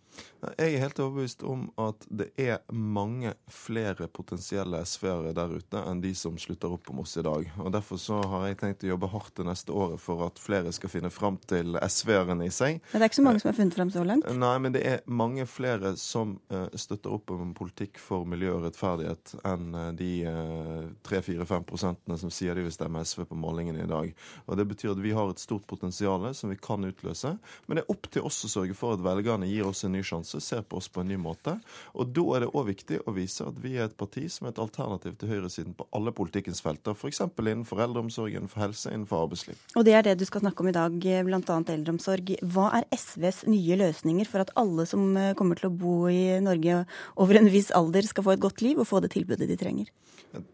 Jeg 0.47 0.77
er 0.77 0.83
helt 0.85 1.01
overbevist 1.03 1.43
om 1.47 1.67
at 1.81 2.05
det 2.07 2.29
er 2.39 2.61
mange 2.71 3.33
flere 3.51 4.07
potensielle 4.13 4.79
SV-ere 4.87 5.33
der 5.37 5.55
ute 5.59 5.81
enn 5.89 6.03
de 6.05 6.13
som 6.17 6.37
slutter 6.39 6.75
opp 6.77 6.91
om 6.93 7.01
oss 7.03 7.17
i 7.19 7.25
dag. 7.27 7.49
Og 7.63 7.73
Derfor 7.75 8.01
så 8.01 8.21
har 8.31 8.47
jeg 8.49 8.59
tenkt 8.61 8.85
å 8.87 8.93
jobbe 8.93 9.11
hardt 9.13 9.35
det 9.41 9.47
neste 9.49 9.75
året 9.75 10.01
for 10.01 10.23
at 10.27 10.41
flere 10.41 10.73
skal 10.75 10.93
finne 10.93 11.11
fram 11.13 11.39
til 11.51 11.79
SV-erne 11.81 12.47
i 12.47 12.53
seg. 12.55 12.81
Men 12.93 13.01
det 13.01 13.07
er 13.07 13.11
ikke 13.11 13.21
så 13.21 13.27
mange 13.27 13.43
som 13.43 13.51
har 13.51 13.59
funnet 13.59 13.79
fram 13.79 13.93
så 13.93 14.05
langt? 14.07 14.29
Nei, 14.37 14.55
men 14.63 14.77
det 14.77 14.85
er 14.87 15.03
mange 15.07 15.47
flere 15.51 15.95
som 16.01 16.37
uh, 16.53 16.69
støtter 16.79 17.17
opp 17.17 17.33
om 17.35 17.53
politikk 17.57 18.01
for 18.03 18.29
miljø 18.29 18.55
og 18.57 18.67
rettferdighet 18.69 19.35
enn 19.47 19.75
uh, 19.75 19.91
de 19.97 20.13
uh, 20.29 20.87
3-4-5 21.09 21.67
prosentene 21.69 22.21
som 22.21 22.33
sier 22.33 22.57
de 22.57 22.67
vil 22.67 22.75
stemme 22.75 23.03
SV 23.05 23.27
på 23.31 23.41
målingene 23.41 23.85
i 23.85 23.91
dag. 23.91 24.13
Og 24.47 24.61
Det 24.61 24.69
betyr 24.73 24.95
at 24.95 25.03
vi 25.03 25.15
har 25.17 25.33
et 25.33 25.43
stort 25.43 25.67
potensial 25.69 26.29
som 26.37 26.53
vi 26.53 26.61
kan 26.61 26.85
utløse. 26.87 27.35
Men 27.67 27.79
det 27.79 27.85
er 27.85 27.93
opp 27.93 28.09
til 28.13 28.27
oss 28.27 28.45
å 28.47 28.53
sørge 28.53 28.77
for 28.79 28.97
at 28.97 29.05
velgerne 29.05 29.49
gir 29.51 29.69
oss 29.69 29.85
en 29.85 29.95
ny 29.97 30.05
sjanse, 30.07 30.41
ser 30.43 30.63
på 30.67 30.81
oss 30.81 30.89
på 30.93 31.03
en 31.03 31.11
ny 31.11 31.19
måte. 31.21 31.57
Og 31.95 32.13
da 32.17 32.25
er 32.37 32.45
det 32.45 32.53
òg 32.53 32.69
viktig 32.71 33.03
å 33.07 33.15
vise 33.17 33.47
at 33.47 33.59
vi 33.63 33.77
er 33.77 33.89
et 33.89 33.97
parti 33.99 34.27
som 34.33 34.47
er 34.47 34.55
et 34.55 34.63
alternativ 34.63 35.17
til 35.21 35.33
høyresiden 35.33 35.77
på 35.77 35.89
alle 35.97 36.15
politikkens 36.17 36.63
felter. 36.65 36.97
F.eks. 36.97 37.23
innenfor 37.27 37.83
eldreomsorg, 37.85 38.35
innenfor 38.35 38.65
helse, 38.67 38.93
innenfor 38.93 39.27
arbeidsliv. 39.27 39.61
Og 39.77 39.87
det 39.89 39.97
er 39.99 40.07
det 40.07 40.17
du 40.21 40.27
skal 40.29 40.45
snakke 40.45 40.65
om 40.65 40.71
i 40.71 40.77
dag, 40.77 40.97
bl.a. 41.29 41.59
eldreomsorg. 41.77 42.37
Hva 42.55 42.71
er 42.81 42.89
SVs 42.95 43.45
nye 43.51 43.81
løsninger 43.83 44.31
for 44.31 44.47
at 44.47 44.55
alle 44.59 44.87
som 44.89 45.09
eh, 45.19 45.35
kommer 45.39 45.59
til 45.59 45.71
å 45.71 45.77
bo 45.77 45.97
i 46.13 46.39
Norge 46.45 46.85
over 47.21 47.41
en 47.41 47.51
viss 47.53 47.73
alder, 47.75 48.07
skal 48.07 48.27
få 48.27 48.37
et 48.37 48.45
godt 48.45 48.65
liv 48.65 48.81
og 48.81 48.89
få 48.89 49.03
det 49.05 49.15
tilbudet 49.17 49.49
de 49.51 49.59
trenger? 49.61 49.93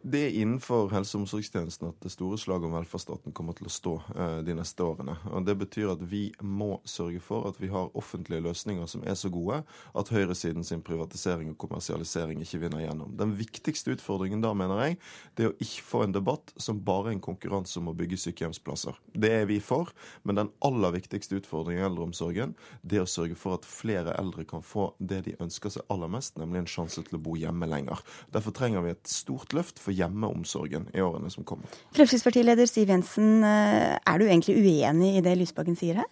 Det 0.02 0.20
er 0.26 0.36
innenfor 0.42 0.90
helse- 0.92 1.16
og 1.16 1.24
omsorgstjenesten 1.24 1.88
at 1.88 2.04
det 2.04 2.12
store 2.12 2.38
slaget 2.38 2.68
om 2.68 2.76
velferdsstaten 2.76 3.34
kommer 3.34 3.56
til 3.58 3.66
å 3.66 3.72
stå 3.72 3.94
eh, 4.14 4.38
de 4.46 4.54
neste 4.54 4.84
årene. 4.84 5.16
Og 5.32 5.46
Det 5.46 5.56
betyr 5.58 5.94
at 5.94 6.02
vi 6.06 6.24
må 6.42 6.76
sørge 6.84 7.20
for 7.20 7.48
at 7.48 7.58
vi 7.60 7.70
har 7.72 7.90
offentlige 7.98 8.44
løsninger 8.44 8.86
som 8.86 9.02
er 9.02 9.16
så 9.18 9.30
gode 9.32 9.41
at 9.50 10.12
høyresiden 10.12 10.66
sin 10.66 10.82
privatisering 10.84 11.52
og 11.52 11.58
kommersialisering 11.62 12.42
ikke 12.44 12.62
vinner 12.64 12.84
gjennom. 12.84 13.14
Den 13.18 13.34
viktigste 13.38 13.96
utfordringen 13.96 14.42
da, 14.44 14.52
mener 14.56 14.80
jeg, 14.84 14.98
det 15.36 15.46
er 15.46 15.52
å 15.52 15.56
ikke 15.62 15.86
få 15.88 16.04
en 16.06 16.14
debatt 16.14 16.54
som 16.60 16.80
bare 16.84 17.10
er 17.10 17.16
en 17.16 17.24
konkurranse 17.24 17.78
om 17.80 17.90
å 17.92 17.96
bygge 17.96 18.20
sykehjemsplasser. 18.22 18.98
Det 19.12 19.32
er 19.42 19.48
vi 19.50 19.58
for, 19.62 19.92
men 20.22 20.38
den 20.38 20.52
aller 20.64 20.94
viktigste 20.96 21.40
utfordringen 21.40 21.82
i 21.82 21.88
eldreomsorgen, 21.88 22.54
det 22.82 23.00
er 23.00 23.06
å 23.06 23.10
sørge 23.10 23.38
for 23.38 23.58
at 23.58 23.68
flere 23.68 24.16
eldre 24.20 24.46
kan 24.48 24.64
få 24.64 24.90
det 24.98 25.22
de 25.26 25.36
ønsker 25.42 25.74
seg 25.74 25.86
aller 25.92 26.10
mest, 26.12 26.38
nemlig 26.40 26.62
en 26.62 26.72
sjanse 26.74 27.04
til 27.06 27.18
å 27.18 27.22
bo 27.22 27.36
hjemme 27.38 27.68
lenger. 27.70 28.02
Derfor 28.34 28.54
trenger 28.56 28.84
vi 28.86 28.94
et 28.94 29.10
stort 29.10 29.54
løft 29.56 29.82
for 29.82 29.94
hjemmeomsorgen 29.96 30.90
i 30.94 31.04
årene 31.04 31.30
som 31.32 31.46
kommer. 31.48 31.70
Fremskrittspartileder 31.96 32.68
Siv 32.70 32.92
Jensen, 32.92 33.42
eh, 33.44 33.98
er 33.98 34.18
du 34.18 34.26
egentlig 34.26 34.58
uenig 34.60 35.16
i 35.18 35.24
det 35.24 35.36
Lysbakken 35.38 35.78
sier 35.78 36.02
her? 36.02 36.10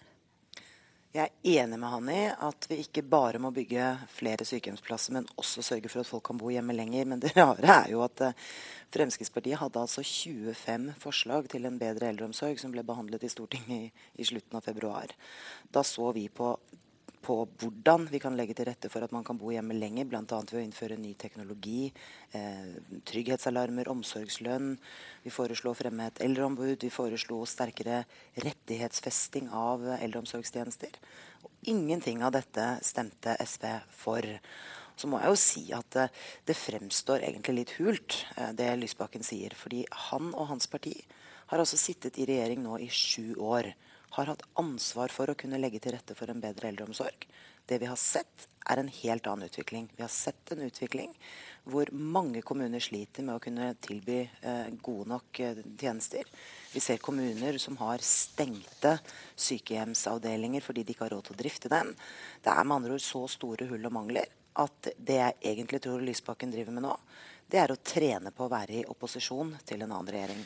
Jeg 1.11 1.27
er 1.27 1.63
enig 1.65 1.75
med 1.75 1.91
han 1.91 2.05
i 2.07 2.19
at 2.31 2.65
vi 2.71 2.77
ikke 2.85 3.01
bare 3.03 3.39
må 3.43 3.49
bygge 3.51 3.83
flere 4.15 4.45
sykehjemsplasser, 4.47 5.11
men 5.17 5.25
også 5.35 5.63
sørge 5.65 5.89
for 5.91 6.05
at 6.05 6.07
folk 6.07 6.23
kan 6.29 6.39
bo 6.39 6.47
hjemme 6.53 6.71
lenger. 6.71 7.09
Men 7.11 7.19
det 7.19 7.33
rare 7.39 7.73
er 7.73 7.89
jo 7.91 7.99
at 8.05 8.23
eh, 8.23 8.45
Fremskrittspartiet 8.95 9.59
hadde 9.59 9.81
altså 9.83 10.05
25 10.07 10.93
forslag 11.01 11.49
til 11.51 11.67
en 11.67 11.79
bedre 11.81 12.13
eldreomsorg 12.13 12.63
som 12.63 12.71
ble 12.71 12.85
behandlet 12.87 13.25
i 13.27 13.31
Stortinget 13.33 13.89
i, 13.89 14.07
i 14.23 14.27
slutten 14.29 14.55
av 14.55 14.63
februar. 14.63 15.11
Da 15.67 15.83
så 15.83 16.13
vi 16.15 16.29
på 16.31 16.53
på 17.21 17.35
hvordan 17.61 18.07
vi 18.09 18.19
kan 18.21 18.35
legge 18.37 18.55
til 18.57 18.67
rette 18.67 18.89
for 18.91 19.05
at 19.05 19.13
man 19.13 19.23
kan 19.27 19.37
bo 19.39 19.51
hjemme 19.53 19.75
lenger, 19.77 20.07
bl.a. 20.09 20.23
ved 20.25 20.57
å 20.57 20.63
innføre 20.63 20.97
ny 20.99 21.13
teknologi, 21.19 21.91
eh, 22.37 22.73
trygghetsalarmer, 23.07 23.89
omsorgslønn. 23.91 24.73
Vi 25.23 25.33
foreslo 25.33 25.71
å 25.71 25.77
fremme 25.77 26.09
et 26.09 26.21
eldreombud. 26.25 26.81
Vi 26.81 26.91
foreslo 26.93 27.43
sterkere 27.49 28.03
rettighetsfesting 28.41 29.51
av 29.53 29.85
eldreomsorgstjenester. 29.99 30.99
Og 31.45 31.71
ingenting 31.73 32.23
av 32.25 32.33
dette 32.37 32.67
stemte 32.85 33.37
SV 33.39 33.67
for. 34.03 34.27
Så 34.97 35.09
må 35.09 35.21
jeg 35.21 35.31
jo 35.31 35.39
si 35.39 35.63
at 35.77 35.97
eh, 35.97 36.11
det 36.49 36.57
fremstår 36.57 37.25
egentlig 37.27 37.57
litt 37.61 37.75
hult, 37.79 38.23
eh, 38.37 38.51
det 38.57 38.73
Lysbakken 38.81 39.25
sier. 39.25 39.55
Fordi 39.57 39.85
han 40.09 40.33
og 40.33 40.49
hans 40.55 40.69
parti 40.71 40.97
har 41.51 41.59
altså 41.59 41.79
sittet 41.79 42.17
i 42.17 42.27
regjering 42.29 42.61
nå 42.63 42.77
i 42.79 42.89
sju 42.91 43.35
år. 43.43 43.73
Har 44.17 44.31
hatt 44.31 44.43
ansvar 44.59 45.13
for 45.13 45.31
å 45.31 45.37
kunne 45.39 45.59
legge 45.61 45.79
til 45.83 45.95
rette 45.95 46.15
for 46.17 46.31
en 46.31 46.41
bedre 46.43 46.71
eldreomsorg. 46.71 47.27
Det 47.65 47.77
vi 47.79 47.87
har 47.87 47.99
sett, 47.99 48.47
er 48.69 48.77
en 48.77 48.91
helt 48.93 49.27
annen 49.27 49.49
utvikling. 49.49 49.87
Vi 49.95 50.03
har 50.03 50.11
sett 50.11 50.51
en 50.51 50.61
utvikling 50.61 51.13
hvor 51.63 51.89
mange 51.93 52.41
kommuner 52.45 52.81
sliter 52.81 53.25
med 53.25 53.37
å 53.37 53.41
kunne 53.41 53.71
tilby 53.81 54.19
eh, 54.21 54.69
gode 54.81 55.09
nok 55.09 55.39
eh, 55.41 55.61
tjenester. 55.79 56.27
Vi 56.73 56.81
ser 56.83 57.01
kommuner 57.01 57.57
som 57.61 57.77
har 57.81 58.03
stengte 58.05 58.95
sykehjemsavdelinger 59.35 60.65
fordi 60.65 60.85
de 60.85 60.95
ikke 60.95 61.07
har 61.07 61.15
råd 61.15 61.29
til 61.29 61.37
å 61.37 61.41
drifte 61.41 61.71
dem. 61.73 61.93
Det 62.41 62.53
er 62.53 62.65
med 62.65 62.77
andre 62.79 62.97
ord 62.97 63.05
så 63.05 63.23
store 63.29 63.69
hull 63.69 63.89
og 63.89 63.95
mangler 63.97 64.29
at 64.61 64.91
det 64.97 65.19
jeg 65.19 65.37
egentlig 65.53 65.81
tror 65.83 66.03
Lysbakken 66.03 66.51
driver 66.51 66.75
med 66.75 66.85
nå, 66.89 66.97
det 67.51 67.61
er 67.61 67.71
å 67.71 67.79
trene 67.83 68.33
på 68.35 68.45
å 68.45 68.51
være 68.51 68.81
i 68.81 68.89
opposisjon 68.89 69.55
til 69.67 69.83
en 69.83 69.91
annen 69.91 70.11
regjering. 70.11 70.43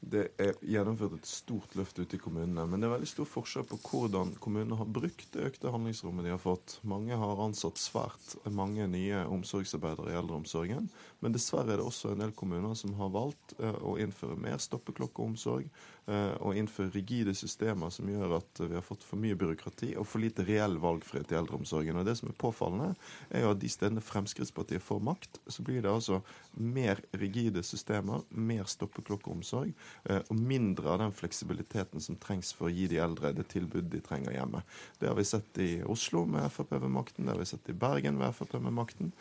Det 0.00 0.26
er 0.38 0.58
gjennomført 0.60 1.16
et 1.16 1.28
stort 1.28 1.72
løft 1.78 1.98
ute 1.98 2.18
i 2.18 2.20
kommunene. 2.20 2.66
Men 2.68 2.82
det 2.82 2.88
er 2.88 2.94
veldig 2.96 3.08
stor 3.10 3.28
forskjell 3.30 3.66
på 3.70 3.78
hvordan 3.88 4.34
kommunene 4.42 4.78
har 4.78 4.90
brukt 4.98 5.32
det 5.34 5.48
økte 5.48 5.72
handlingsrommet 5.72 6.26
de 6.26 6.34
har 6.34 6.42
fått. 6.42 6.78
Mange 6.86 7.16
har 7.18 7.42
ansatt 7.42 7.80
svært 7.80 8.36
mange 8.46 8.86
nye 8.92 9.24
omsorgsarbeidere 9.32 10.12
i 10.12 10.18
eldreomsorgen. 10.20 10.90
Men 11.26 11.34
dessverre 11.34 11.74
er 11.74 11.80
det 11.80 11.88
også 11.88 12.12
en 12.14 12.22
del 12.22 12.32
kommuner 12.38 12.76
som 12.78 12.94
har 13.00 13.10
valgt 13.10 13.56
eh, 13.58 13.78
å 13.82 13.96
innføre 13.98 14.38
mer 14.38 14.60
stoppeklokkeomsorg 14.62 15.66
eh, 15.66 16.34
og 16.38 16.54
innføre 16.54 16.92
rigide 16.94 17.34
systemer 17.34 17.90
som 17.90 18.06
gjør 18.06 18.36
at 18.38 18.62
vi 18.62 18.78
har 18.78 18.86
fått 18.86 19.02
for 19.02 19.18
mye 19.18 19.34
byråkrati 19.34 19.96
og 19.98 20.06
for 20.06 20.22
lite 20.22 20.46
reell 20.46 20.78
valgfrihet 20.78 21.34
i 21.34 21.40
eldreomsorgen. 21.40 21.98
Og 21.98 22.06
Det 22.06 22.14
som 22.20 22.30
er 22.30 22.38
påfallende, 22.38 22.92
er 23.34 23.42
jo 23.42 23.50
at 23.56 23.62
de 23.64 23.72
stedene 23.74 24.04
Fremskrittspartiet 24.06 24.86
får 24.86 25.02
makt, 25.10 25.42
så 25.50 25.66
blir 25.66 25.82
det 25.82 25.90
altså 25.90 26.22
mer 26.54 27.02
rigide 27.18 27.66
systemer, 27.66 28.22
mer 28.30 28.70
stoppeklokkeomsorg 28.70 29.74
Eh, 30.04 30.20
og 30.30 30.38
mindre 30.38 30.90
av 30.92 31.00
den 31.00 31.14
fleksibiliteten 31.14 32.02
som 32.02 32.18
trengs 32.22 32.52
for 32.54 32.68
å 32.68 32.72
gi 32.72 32.86
de 32.90 33.00
eldre 33.02 33.32
det 33.34 33.48
tilbudet 33.50 33.90
de 33.90 34.02
trenger 34.04 34.36
hjemme. 34.36 34.62
Det 35.00 35.10
har 35.10 35.16
vi 35.18 35.24
sett 35.26 35.58
i 35.62 35.70
Oslo 35.82 36.24
med 36.30 36.46
Frp 36.52 36.76
ved 36.76 36.92
makten, 36.92 37.26
det 37.26 37.34
har 37.34 37.42
vi 37.42 37.48
sett 37.48 37.70
i 37.72 37.76
Bergen 37.76 38.20
ved 38.20 38.36
Frp 38.36 38.58
med 38.62 38.76
makten. 38.76 39.12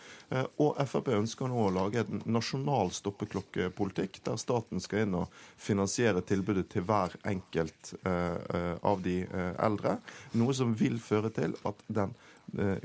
Og 0.62 0.78
Frp 0.86 1.10
ønsker 1.16 1.50
nå 1.50 1.66
å 1.66 1.74
lage 1.74 1.95
en 2.02 2.22
nasjonal 2.26 2.92
stoppeklokkepolitikk, 2.96 4.22
der 4.26 4.40
staten 4.42 4.84
skal 4.84 5.06
inn 5.06 5.18
og 5.22 5.34
finansiere 5.58 6.24
tilbudet 6.26 6.68
til 6.74 6.86
hver 6.88 7.16
enkelt 7.28 7.94
eh, 8.04 8.76
av 8.82 9.04
de 9.06 9.22
eldre. 9.64 9.98
Noe 10.40 10.56
som 10.58 10.76
vil 10.78 11.00
føre 11.04 11.32
til 11.36 11.56
at 11.66 11.86
den 11.88 12.16
Eh, 12.16 12.35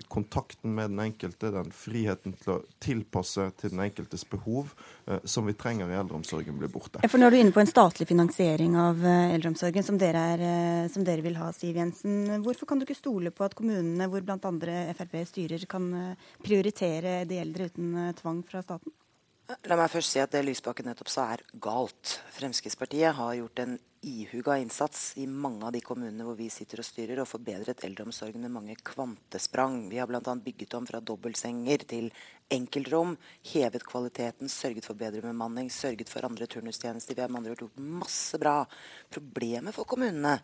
kontakten 0.08 0.74
med 0.74 0.90
den 0.90 1.00
enkelte, 1.04 1.50
den 1.54 1.70
friheten 1.74 2.34
til 2.40 2.52
å 2.54 2.58
tilpasse 2.82 3.46
til 3.60 3.72
den 3.74 3.82
enkeltes 3.84 4.24
behov, 4.30 4.72
eh, 5.06 5.20
som 5.24 5.46
vi 5.46 5.54
trenger 5.58 5.90
i 5.90 5.98
eldreomsorgen, 6.00 6.58
blir 6.58 6.72
borte. 6.72 7.02
For 7.06 7.20
Nå 7.20 7.28
er 7.28 7.34
du 7.36 7.40
inne 7.40 7.54
på 7.54 7.62
en 7.62 7.70
statlig 7.70 8.08
finansiering 8.10 8.76
av 8.80 9.04
eh, 9.04 9.34
eldreomsorgen, 9.36 9.86
som 9.86 9.98
dere, 10.00 10.24
er, 10.34 10.88
som 10.92 11.06
dere 11.06 11.24
vil 11.26 11.38
ha, 11.40 11.50
Siv 11.56 11.78
Jensen. 11.80 12.42
Hvorfor 12.44 12.70
kan 12.70 12.80
du 12.80 12.86
ikke 12.86 12.98
stole 12.98 13.34
på 13.34 13.46
at 13.46 13.56
kommunene, 13.58 14.08
hvor 14.10 14.24
bl.a. 14.24 14.38
Frp 14.98 15.20
styrer, 15.28 15.66
kan 15.70 15.90
prioritere 16.42 17.22
de 17.28 17.38
eldre 17.42 17.70
uten 17.70 18.14
tvang 18.18 18.42
fra 18.46 18.64
staten? 18.64 18.94
La 19.66 19.74
meg 19.74 19.90
først 19.90 20.12
si 20.14 20.20
at 20.22 20.30
det 20.30 20.44
Lysbakken 20.46 20.86
nettopp 20.86 21.08
sa 21.10 21.24
er 21.34 21.40
galt. 21.62 22.20
Fremskrittspartiet 22.36 23.16
har 23.16 23.32
gjort 23.34 23.62
en 23.64 23.72
ihuga 24.06 24.54
innsats 24.62 25.16
i 25.18 25.26
mange 25.26 25.66
av 25.66 25.72
de 25.74 25.80
kommunene 25.82 26.24
hvor 26.24 26.36
vi 26.38 26.46
sitter 26.52 26.80
og 26.80 26.86
styrer, 26.86 27.18
og 27.18 27.28
forbedret 27.28 27.82
eldreomsorgen 27.84 28.44
med 28.46 28.54
mange 28.54 28.76
kvantesprang. 28.86 29.88
Vi 29.90 29.98
har 29.98 30.06
bl.a. 30.08 30.22
bygget 30.44 30.76
om 30.78 30.86
fra 30.86 31.02
dobbeltsenger 31.02 31.82
til 31.90 32.12
enkeltrom, 32.54 33.16
hevet 33.50 33.86
kvaliteten, 33.90 34.52
sørget 34.52 34.86
for 34.86 34.98
bedre 34.98 35.24
bemanning, 35.26 35.70
sørget 35.74 36.12
for 36.12 36.28
andre 36.30 36.46
turnustjenester. 36.50 37.18
Vi 37.18 37.24
har 37.24 37.32
med 37.32 37.42
andre 37.42 37.58
gjort 37.58 37.82
masse 37.82 38.38
bra. 38.38 38.60
Problemet 39.10 39.74
for 39.74 39.88
kommunene 39.90 40.38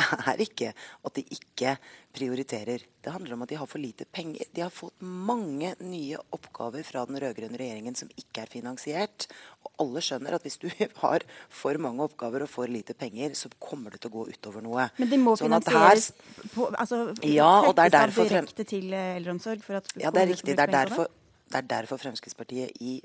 er 0.00 0.40
ikke 0.42 0.70
at 0.72 1.16
de 1.16 1.24
ikke 1.34 1.74
prioriterer. 2.12 2.84
Det 3.02 3.12
handler 3.12 3.34
om 3.36 3.44
at 3.44 3.50
de 3.52 3.58
har 3.60 3.68
for 3.68 3.80
lite 3.80 4.04
penger. 4.04 4.48
De 4.54 4.62
har 4.64 4.72
fått 4.72 4.94
mange 5.00 5.72
nye 5.80 6.18
oppgaver 6.34 6.84
fra 6.86 7.04
den 7.08 7.18
rød-grønne 7.22 7.58
regjeringen 7.60 7.96
som 7.98 8.10
ikke 8.16 8.44
er 8.44 8.52
finansiert. 8.52 9.26
Og 9.64 9.84
alle 9.84 10.02
skjønner 10.04 10.36
at 10.36 10.44
hvis 10.46 10.58
du 10.62 10.68
har 11.04 11.24
for 11.52 11.80
mange 11.82 12.04
oppgaver 12.08 12.46
og 12.46 12.52
for 12.52 12.70
lite 12.70 12.96
penger, 12.98 13.36
så 13.38 13.52
kommer 13.62 13.94
det 13.94 14.02
til 14.02 14.12
å 14.12 14.16
gå 14.18 14.26
utover 14.34 14.64
noe. 14.64 14.88
Men 15.00 15.12
de 15.12 15.20
må 15.22 15.36
sånn 15.40 15.50
finansieres 15.50 16.12
her, 16.12 16.52
på, 16.56 16.68
altså, 16.72 17.02
ja, 17.28 17.54
og 17.62 17.74
det 17.78 17.88
er 17.88 17.96
derfor 17.98 18.28
direkte 18.28 18.68
til 18.68 18.92
eh, 18.96 19.16
eldreomsorg? 19.20 19.64
For 19.64 19.80
at 19.80 19.96
ja, 19.96 20.12
det 20.12 20.26
er 20.26 20.32
riktig. 20.34 20.56
Det 20.56 20.66
er, 20.68 20.76
derfor, 20.80 21.10
det 21.52 21.62
er 21.62 21.72
derfor 21.76 22.02
Fremskrittspartiet 22.02 22.84
i 22.84 23.00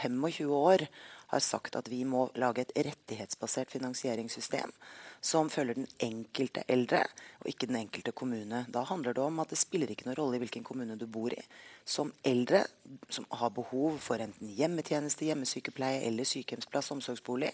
25 0.00 0.50
år 0.54 0.86
har 1.30 1.42
sagt 1.44 1.76
at 1.78 1.88
vi 1.90 2.02
må 2.08 2.26
lage 2.38 2.64
et 2.64 2.74
rettighetsbasert 2.86 3.70
finansieringssystem 3.70 4.72
som 5.20 5.50
følger 5.52 5.76
den 5.76 5.88
enkelte 6.00 6.62
eldre, 6.68 7.02
og 7.40 7.50
ikke 7.50 7.68
den 7.68 7.76
enkelte 7.82 8.12
kommune. 8.16 8.64
Da 8.72 8.82
handler 8.88 9.12
det 9.12 9.22
om 9.22 9.40
at 9.42 9.52
det 9.52 9.58
spiller 9.60 9.90
ikke 9.92 10.06
noen 10.08 10.16
rolle 10.18 10.38
i 10.38 10.42
hvilken 10.42 10.64
kommune 10.64 10.96
du 10.98 11.04
bor 11.06 11.34
i. 11.34 11.40
Som 11.84 12.12
eldre 12.24 12.64
som 13.12 13.26
har 13.36 13.52
behov 13.54 13.98
for 14.00 14.22
enten 14.22 14.48
hjemmetjeneste, 14.56 15.28
hjemmesykepleie 15.28 16.06
eller 16.08 16.28
sykehjemsplass, 16.28 16.90
omsorgsbolig, 16.96 17.52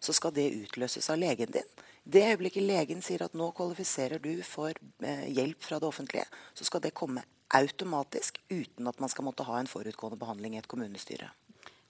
så 0.00 0.14
skal 0.14 0.34
det 0.36 0.52
utløses 0.60 1.10
av 1.10 1.18
legen 1.18 1.50
din. 1.58 1.74
Det 2.08 2.22
øyeblikket 2.30 2.64
legen 2.64 3.02
sier 3.04 3.26
at 3.26 3.34
nå 3.36 3.50
kvalifiserer 3.56 4.22
du 4.22 4.38
for 4.46 4.72
eh, 5.02 5.26
hjelp 5.34 5.60
fra 5.60 5.82
det 5.82 5.90
offentlige, 5.90 6.24
så 6.54 6.64
skal 6.64 6.86
det 6.86 6.94
komme 6.96 7.26
automatisk 7.58 8.38
uten 8.48 8.86
at 8.88 9.00
man 9.02 9.10
skal 9.10 9.26
måtte 9.26 9.44
ha 9.48 9.58
en 9.58 9.68
forutgående 9.68 10.20
behandling 10.20 10.54
i 10.54 10.62
et 10.62 10.70
kommunestyre. 10.70 11.32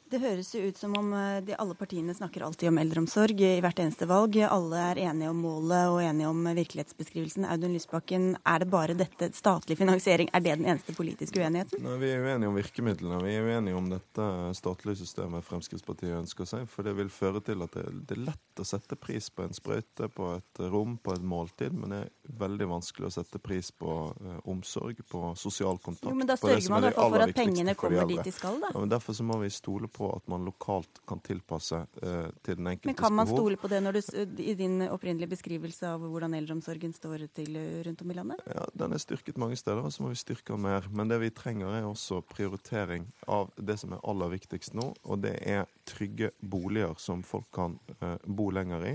Det 0.09 0.19
høres 0.23 0.55
jo 0.55 0.63
ut 0.65 0.79
som 0.81 0.95
om 0.97 1.11
eh, 1.13 1.41
de, 1.45 1.53
alle 1.61 1.75
partiene 1.77 2.15
snakker 2.17 2.41
alltid 2.47 2.71
om 2.71 2.79
eldreomsorg 2.81 3.43
i 3.45 3.59
hvert 3.61 3.81
eneste 3.83 4.07
valg. 4.09 4.39
Alle 4.41 4.81
er 4.95 5.01
enige 5.03 5.29
om 5.29 5.43
målet 5.45 5.91
og 5.93 5.99
enige 6.01 6.31
om 6.31 6.47
virkelighetsbeskrivelsen. 6.57 7.45
Audun 7.45 7.75
Lysbakken, 7.77 8.31
er 8.41 8.63
det 8.63 8.71
bare 8.73 8.97
dette 8.97 9.29
statlig 9.37 9.77
finansiering? 9.77 10.31
Er 10.33 10.41
det 10.41 10.55
den 10.57 10.65
eneste 10.65 10.95
politiske 10.97 11.43
uenigheten? 11.43 11.85
Nei, 11.85 11.99
Vi 12.01 12.13
er 12.15 12.25
uenige 12.25 12.49
om 12.49 12.57
virkemidlene. 12.57 13.19
Vi 13.27 13.35
er 13.37 13.51
uenige 13.51 13.77
om 13.77 13.91
dette 13.93 14.29
statlige 14.57 15.03
systemet 15.03 15.45
Fremskrittspartiet 15.45 16.17
ønsker 16.23 16.49
seg. 16.49 16.65
For 16.73 16.89
det 16.89 16.97
vil 16.97 17.13
føre 17.13 17.45
til 17.45 17.67
at 17.67 17.77
det, 17.77 17.85
det 18.09 18.17
er 18.17 18.25
lett 18.31 18.65
å 18.65 18.67
sette 18.67 18.97
pris 18.97 19.29
på 19.29 19.45
en 19.45 19.53
sprøyte, 19.57 20.09
på 20.09 20.31
et 20.39 20.63
rom, 20.73 20.97
på 21.05 21.19
et 21.19 21.29
måltid. 21.35 21.77
Men 21.77 21.93
det 21.93 22.01
er 22.07 22.41
veldig 22.47 22.71
vanskelig 22.73 23.11
å 23.11 23.15
sette 23.19 23.43
pris 23.45 23.69
på 23.77 23.99
uh, 24.09 24.41
omsorg, 24.49 25.05
på 25.05 25.35
sosial 25.37 25.77
kontakt. 25.85 26.09
Jo, 26.09 26.17
men 26.17 26.33
da 26.33 26.41
sørger 26.41 26.73
man 26.73 26.87
i 26.87 26.89
hvert 26.89 27.01
fall 27.03 27.15
for 27.19 27.29
at 27.29 27.37
pengene 27.37 27.77
kommer 27.77 28.09
dit 28.09 28.25
de 28.25 28.33
skal, 28.33 28.57
da. 28.65 28.73
Ja, 28.73 28.81
men 28.81 28.97
derfor 28.97 29.13
så 29.13 29.29
må 29.29 29.37
vi 29.45 29.53
stole 29.53 29.85
på 29.93 29.98
på 29.99 30.11
at 30.15 30.29
man 30.31 30.47
lokalt 30.47 31.03
kan 31.09 31.21
tilpasse 31.27 31.83
eh, 32.03 32.31
til 32.47 32.59
den 32.59 32.71
enkeltes 32.73 32.87
behov. 32.87 32.95
Men 32.95 33.01
kan 33.03 33.17
man 33.19 33.31
stole 33.31 33.59
på 33.61 33.71
det 33.71 33.83
du, 33.85 34.01
i 34.43 34.55
din 34.59 34.83
opprinnelige 34.89 35.33
beskrivelse 35.35 35.91
av 35.91 36.07
hvordan 36.07 36.37
eldreomsorgen 36.39 36.95
står 36.97 37.27
til 37.37 37.59
rundt 37.87 38.05
om 38.05 38.15
i 38.15 38.19
landet? 38.19 38.45
Ja, 38.55 38.67
Den 38.79 38.95
er 38.95 39.03
styrket 39.03 39.41
mange 39.41 39.59
steder, 39.59 39.83
og 39.85 39.93
så 39.95 40.05
må 40.05 40.13
vi 40.15 40.21
styrke 40.21 40.57
mer. 40.59 40.87
Men 40.91 41.11
det 41.11 41.21
vi 41.23 41.33
trenger, 41.35 41.75
er 41.75 41.89
også 41.89 42.23
prioritering 42.31 43.09
av 43.27 43.53
det 43.59 43.79
som 43.83 43.93
er 43.97 44.05
aller 44.09 44.33
viktigst 44.39 44.77
nå, 44.79 44.93
og 45.03 45.23
det 45.25 45.37
er 45.43 45.67
trygge 45.89 46.33
boliger 46.41 46.95
som 47.01 47.25
folk 47.27 47.49
kan 47.55 47.79
uh, 48.03 48.17
bo 48.25 48.51
lenger 48.55 48.87
i 48.93 48.95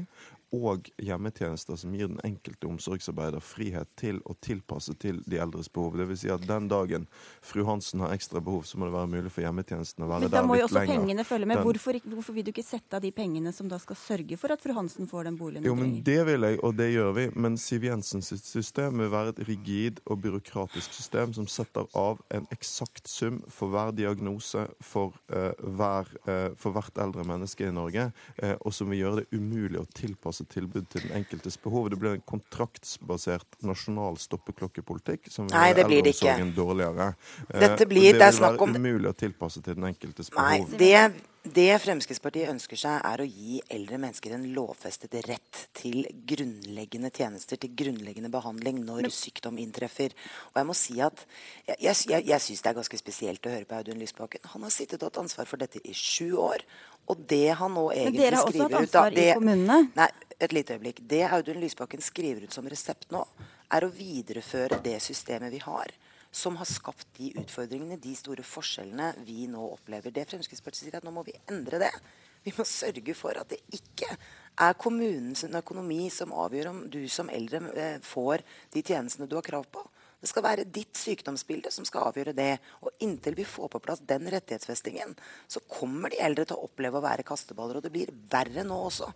og 0.53 0.89
hjemmetjenester 1.01 1.77
som 1.79 1.93
gir 1.97 2.09
den 2.11 2.19
enkelte 2.25 2.67
omsorgsarbeider 2.69 3.41
frihet 3.43 3.89
til 3.97 4.19
å 4.29 4.35
tilpasse 4.43 4.93
til 5.01 5.19
de 5.25 5.39
eldres 5.41 5.69
behov. 5.73 5.97
Dvs. 5.97 6.23
Si 6.23 6.29
at 6.31 6.45
den 6.45 6.67
dagen 6.69 7.07
fru 7.41 7.63
Hansen 7.65 8.03
har 8.03 8.13
ekstra 8.13 8.41
behov, 8.43 8.67
så 8.69 8.77
må 8.77 8.87
det 8.87 8.93
være 8.93 9.09
mulig 9.15 9.31
for 9.33 9.45
hjemmetjenesten 9.45 10.05
å 10.05 10.09
være 10.11 10.27
der 10.27 10.29
litt 10.29 10.35
lenger. 10.35 10.43
Men 10.43 10.47
da 10.47 10.51
må 10.51 10.59
jo 10.59 10.67
også 10.67 10.77
lenger. 10.77 11.01
pengene 11.01 11.25
følge 11.25 11.49
med. 11.49 11.61
Hvorfor, 11.65 11.99
hvorfor, 12.13 12.37
vil 12.37 12.45
du 12.45 12.51
ikke 12.53 12.65
sette 12.65 12.99
av 12.99 13.05
de 13.05 13.11
pengene 13.15 13.53
som 13.55 13.71
da 13.71 13.79
skal 13.81 13.97
sørge 13.97 14.37
for 14.37 14.53
at 14.53 14.61
fru 14.61 14.75
Hansen 14.77 15.09
får 15.09 15.29
den 15.29 15.39
boligen 15.39 15.65
Jo, 15.65 15.73
men 15.79 15.95
Det 16.05 16.19
vil 16.29 16.47
jeg, 16.49 16.59
og 16.61 16.77
det 16.77 16.89
gjør 16.93 17.11
vi. 17.17 17.25
Men 17.33 17.57
Siv 17.57 17.89
Jensens 17.89 18.29
system 18.45 19.01
vil 19.01 19.11
være 19.13 19.33
et 19.33 19.43
rigid 19.49 20.03
og 20.05 20.21
byråkratisk 20.21 20.93
system 20.93 21.33
som 21.33 21.49
setter 21.49 21.89
av 21.97 22.21
en 22.29 22.45
eksakt 22.53 23.09
sum 23.09 23.41
for 23.49 23.73
hver 23.73 23.95
diagnose 23.97 24.67
for, 24.85 25.17
uh, 25.33 25.49
hver, 25.57 26.13
uh, 26.29 26.53
for 26.59 26.77
hvert 26.77 26.82
eldre 27.03 27.25
menneske 27.27 27.67
i 27.67 27.73
Norge, 27.73 28.09
uh, 28.43 28.55
og 28.61 28.75
som 28.75 28.91
vil 28.91 29.03
gjøre 29.03 29.23
det 29.23 29.39
umulig 29.39 29.81
å 29.81 29.85
tilpasse 29.95 30.45
tilbud 30.51 30.89
til 30.93 31.07
den 31.07 31.17
enkeltes 31.21 31.59
behov. 31.63 31.89
Det 31.93 31.99
blir 32.01 32.17
en 32.17 32.25
kontraktsbasert 32.29 33.59
nasjonal 33.65 34.19
stoppeklokkepolitikk 34.21 35.29
som 35.33 35.49
vil 35.49 35.57
gjøre 35.57 35.87
eldreomsorgen 35.87 36.55
dårligere. 36.57 37.11
Dette 37.49 37.87
blir, 37.89 38.13
det, 38.13 38.23
det 38.23 38.31
vil 38.35 38.47
være 38.47 38.71
umulig 38.79 39.13
å 39.13 39.17
tilpasse 39.25 39.63
til 39.63 39.79
den 39.79 39.91
enkeltes 39.93 40.33
behov. 40.33 40.67
Nei, 40.73 40.79
det 40.79 41.32
det 41.43 41.73
Fremskrittspartiet 41.83 42.47
ønsker 42.53 42.79
seg, 42.79 43.01
er 43.03 43.19
å 43.19 43.25
gi 43.27 43.57
eldre 43.75 43.97
mennesker 43.99 44.31
en 44.31 44.45
lovfestet 44.55 45.17
rett 45.27 45.57
til 45.75 46.05
grunnleggende 46.29 47.11
tjenester, 47.11 47.59
til 47.59 47.73
grunnleggende 47.75 48.31
behandling 48.31 48.79
når 48.87 49.09
sykdom 49.11 49.59
inntreffer. 49.59 50.15
Og 50.53 50.61
Jeg 50.61 50.69
må 50.69 50.75
si 50.77 50.95
at 51.03 51.25
jeg, 51.67 51.97
jeg, 52.07 52.23
jeg 52.29 52.45
syns 52.45 52.63
det 52.63 52.71
er 52.71 52.77
ganske 52.77 52.99
spesielt 53.01 53.43
å 53.43 53.51
høre 53.51 53.67
på 53.67 53.75
Audun 53.75 53.99
Lysbakken. 53.99 54.47
Han 54.53 54.63
har 54.63 54.71
sittet 54.71 55.03
og 55.03 55.11
hatt 55.11 55.19
ansvar 55.25 55.49
for 55.51 55.59
dette 55.59 55.83
i 55.83 55.95
sju 55.97 56.31
år. 56.39 56.63
Og 57.11 57.25
det 57.27 57.49
han 57.59 57.75
nå 57.75 57.89
egentlig 57.91 58.13
skriver 58.13 58.13
ut 58.13 58.15
Men 58.15 58.21
dere 58.23 58.39
har 58.39 58.47
også 58.47 58.63
hatt 58.63 58.79
ansvar 58.79 59.19
i 59.19 59.27
kommunene? 59.35 59.81
Nei, 59.99 60.09
et 60.47 60.55
lite 60.55 60.77
øyeblikk. 60.77 61.03
Det 61.11 61.25
Audun 61.27 61.59
Lysbakken 61.59 62.07
skriver 62.07 62.47
ut 62.47 62.55
som 62.55 62.71
resept 62.71 63.11
nå, 63.11 63.25
er 63.73 63.83
å 63.83 63.91
videreføre 63.91 64.79
det 64.85 64.95
systemet 65.03 65.51
vi 65.51 65.59
har 65.65 65.91
som 66.33 66.57
har 66.57 66.65
skapt 66.65 67.07
de 67.19 67.29
utfordringene, 67.37 67.99
de 68.01 68.15
store 68.17 68.43
forskjellene 68.45 69.11
vi 69.27 69.45
nå 69.51 69.61
opplever. 69.75 70.13
Det 70.13 70.25
Fremskrittspartiet 70.31 70.87
sier 70.87 70.97
at 70.97 71.05
nå 71.05 71.13
må 71.13 71.21
vi 71.27 71.35
endre 71.51 71.81
det. 71.85 71.91
Vi 72.43 72.51
må 72.57 72.65
sørge 72.67 73.13
for 73.15 73.37
at 73.39 73.53
det 73.53 73.61
ikke 73.71 74.09
er 74.63 74.79
kommunens 74.81 75.45
økonomi 75.45 76.07
som 76.11 76.33
avgjør 76.35 76.71
om 76.73 76.79
du 76.91 77.03
som 77.11 77.29
eldre 77.31 77.61
eh, 77.77 77.99
får 78.03 78.43
de 78.73 78.83
tjenestene 78.83 79.29
du 79.29 79.37
har 79.37 79.45
krav 79.45 79.69
på. 79.71 79.85
Det 80.23 80.31
skal 80.31 80.45
være 80.45 80.67
ditt 80.71 80.95
sykdomsbilde 80.95 81.71
som 81.75 81.85
skal 81.87 82.09
avgjøre 82.09 82.35
det. 82.35 82.57
Og 82.81 83.03
inntil 83.03 83.35
vi 83.35 83.47
får 83.47 83.69
på 83.73 83.81
plass 83.83 84.03
den 84.07 84.29
rettighetsfestingen, 84.31 85.13
så 85.51 85.61
kommer 85.67 86.13
de 86.13 86.21
eldre 86.23 86.47
til 86.47 86.57
å 86.57 86.67
oppleve 86.69 86.99
å 86.99 87.03
være 87.03 87.25
kasteballer. 87.27 87.79
Og 87.79 87.85
det 87.85 87.91
blir 87.91 88.11
verre 88.31 88.63
nå 88.65 88.77
også. 88.87 89.09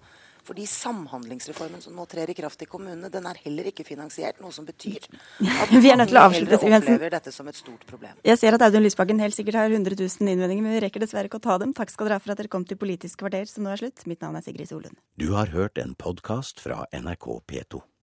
Fordi 0.47 0.63
Samhandlingsreformen 0.69 1.83
som 1.83 1.95
nå 1.97 2.05
trer 2.09 2.31
i 2.31 2.35
kraft 2.37 2.61
i 2.63 2.69
kommunene, 2.69 3.09
den 3.11 3.27
er 3.27 3.39
heller 3.43 3.67
ikke 3.71 3.83
finansiert. 3.87 4.39
Noe 4.43 4.53
som 4.55 4.67
betyr 4.67 5.07
at 5.07 5.73
vi 5.83 5.91
er 5.91 5.99
nødt 5.99 6.13
til 6.13 6.19
å 6.21 6.27
avslutte, 6.29 6.61
opplever 6.61 7.11
dette 7.17 7.33
som 7.35 7.49
et 7.51 7.59
stort 7.59 7.83
problem. 7.89 8.15
Jeg 8.27 8.39
ser 8.39 8.55
at 8.55 8.63
Audun 8.67 8.85
Lysbakken 8.85 9.19
helt 9.23 9.35
sikkert 9.35 9.59
har 9.59 9.73
100 9.73 9.99
000 9.99 10.31
innvendinger, 10.31 10.63
men 10.63 10.77
vi 10.77 10.85
rekker 10.85 11.03
dessverre 11.03 11.27
ikke 11.31 11.41
å 11.41 11.47
ta 11.49 11.59
dem. 11.63 11.75
Takk 11.75 11.91
skal 11.93 12.09
dere 12.09 12.21
ha 12.21 12.23
for 12.23 12.35
at 12.35 12.41
dere 12.41 12.53
kom 12.53 12.67
til 12.67 12.79
Politisk 12.79 13.25
kvarter, 13.25 13.49
som 13.51 13.67
nå 13.67 13.75
er 13.75 13.83
slutt. 13.83 14.07
Mitt 14.07 14.23
navn 14.23 14.39
er 14.39 14.45
Sigrid 14.45 14.71
Solund. 14.71 14.95
Du 15.19 15.33
har 15.35 15.51
hørt 15.51 15.81
en 15.81 15.97
podkast 15.99 16.63
fra 16.63 16.85
NRK 16.95 17.31
P2. 17.49 17.87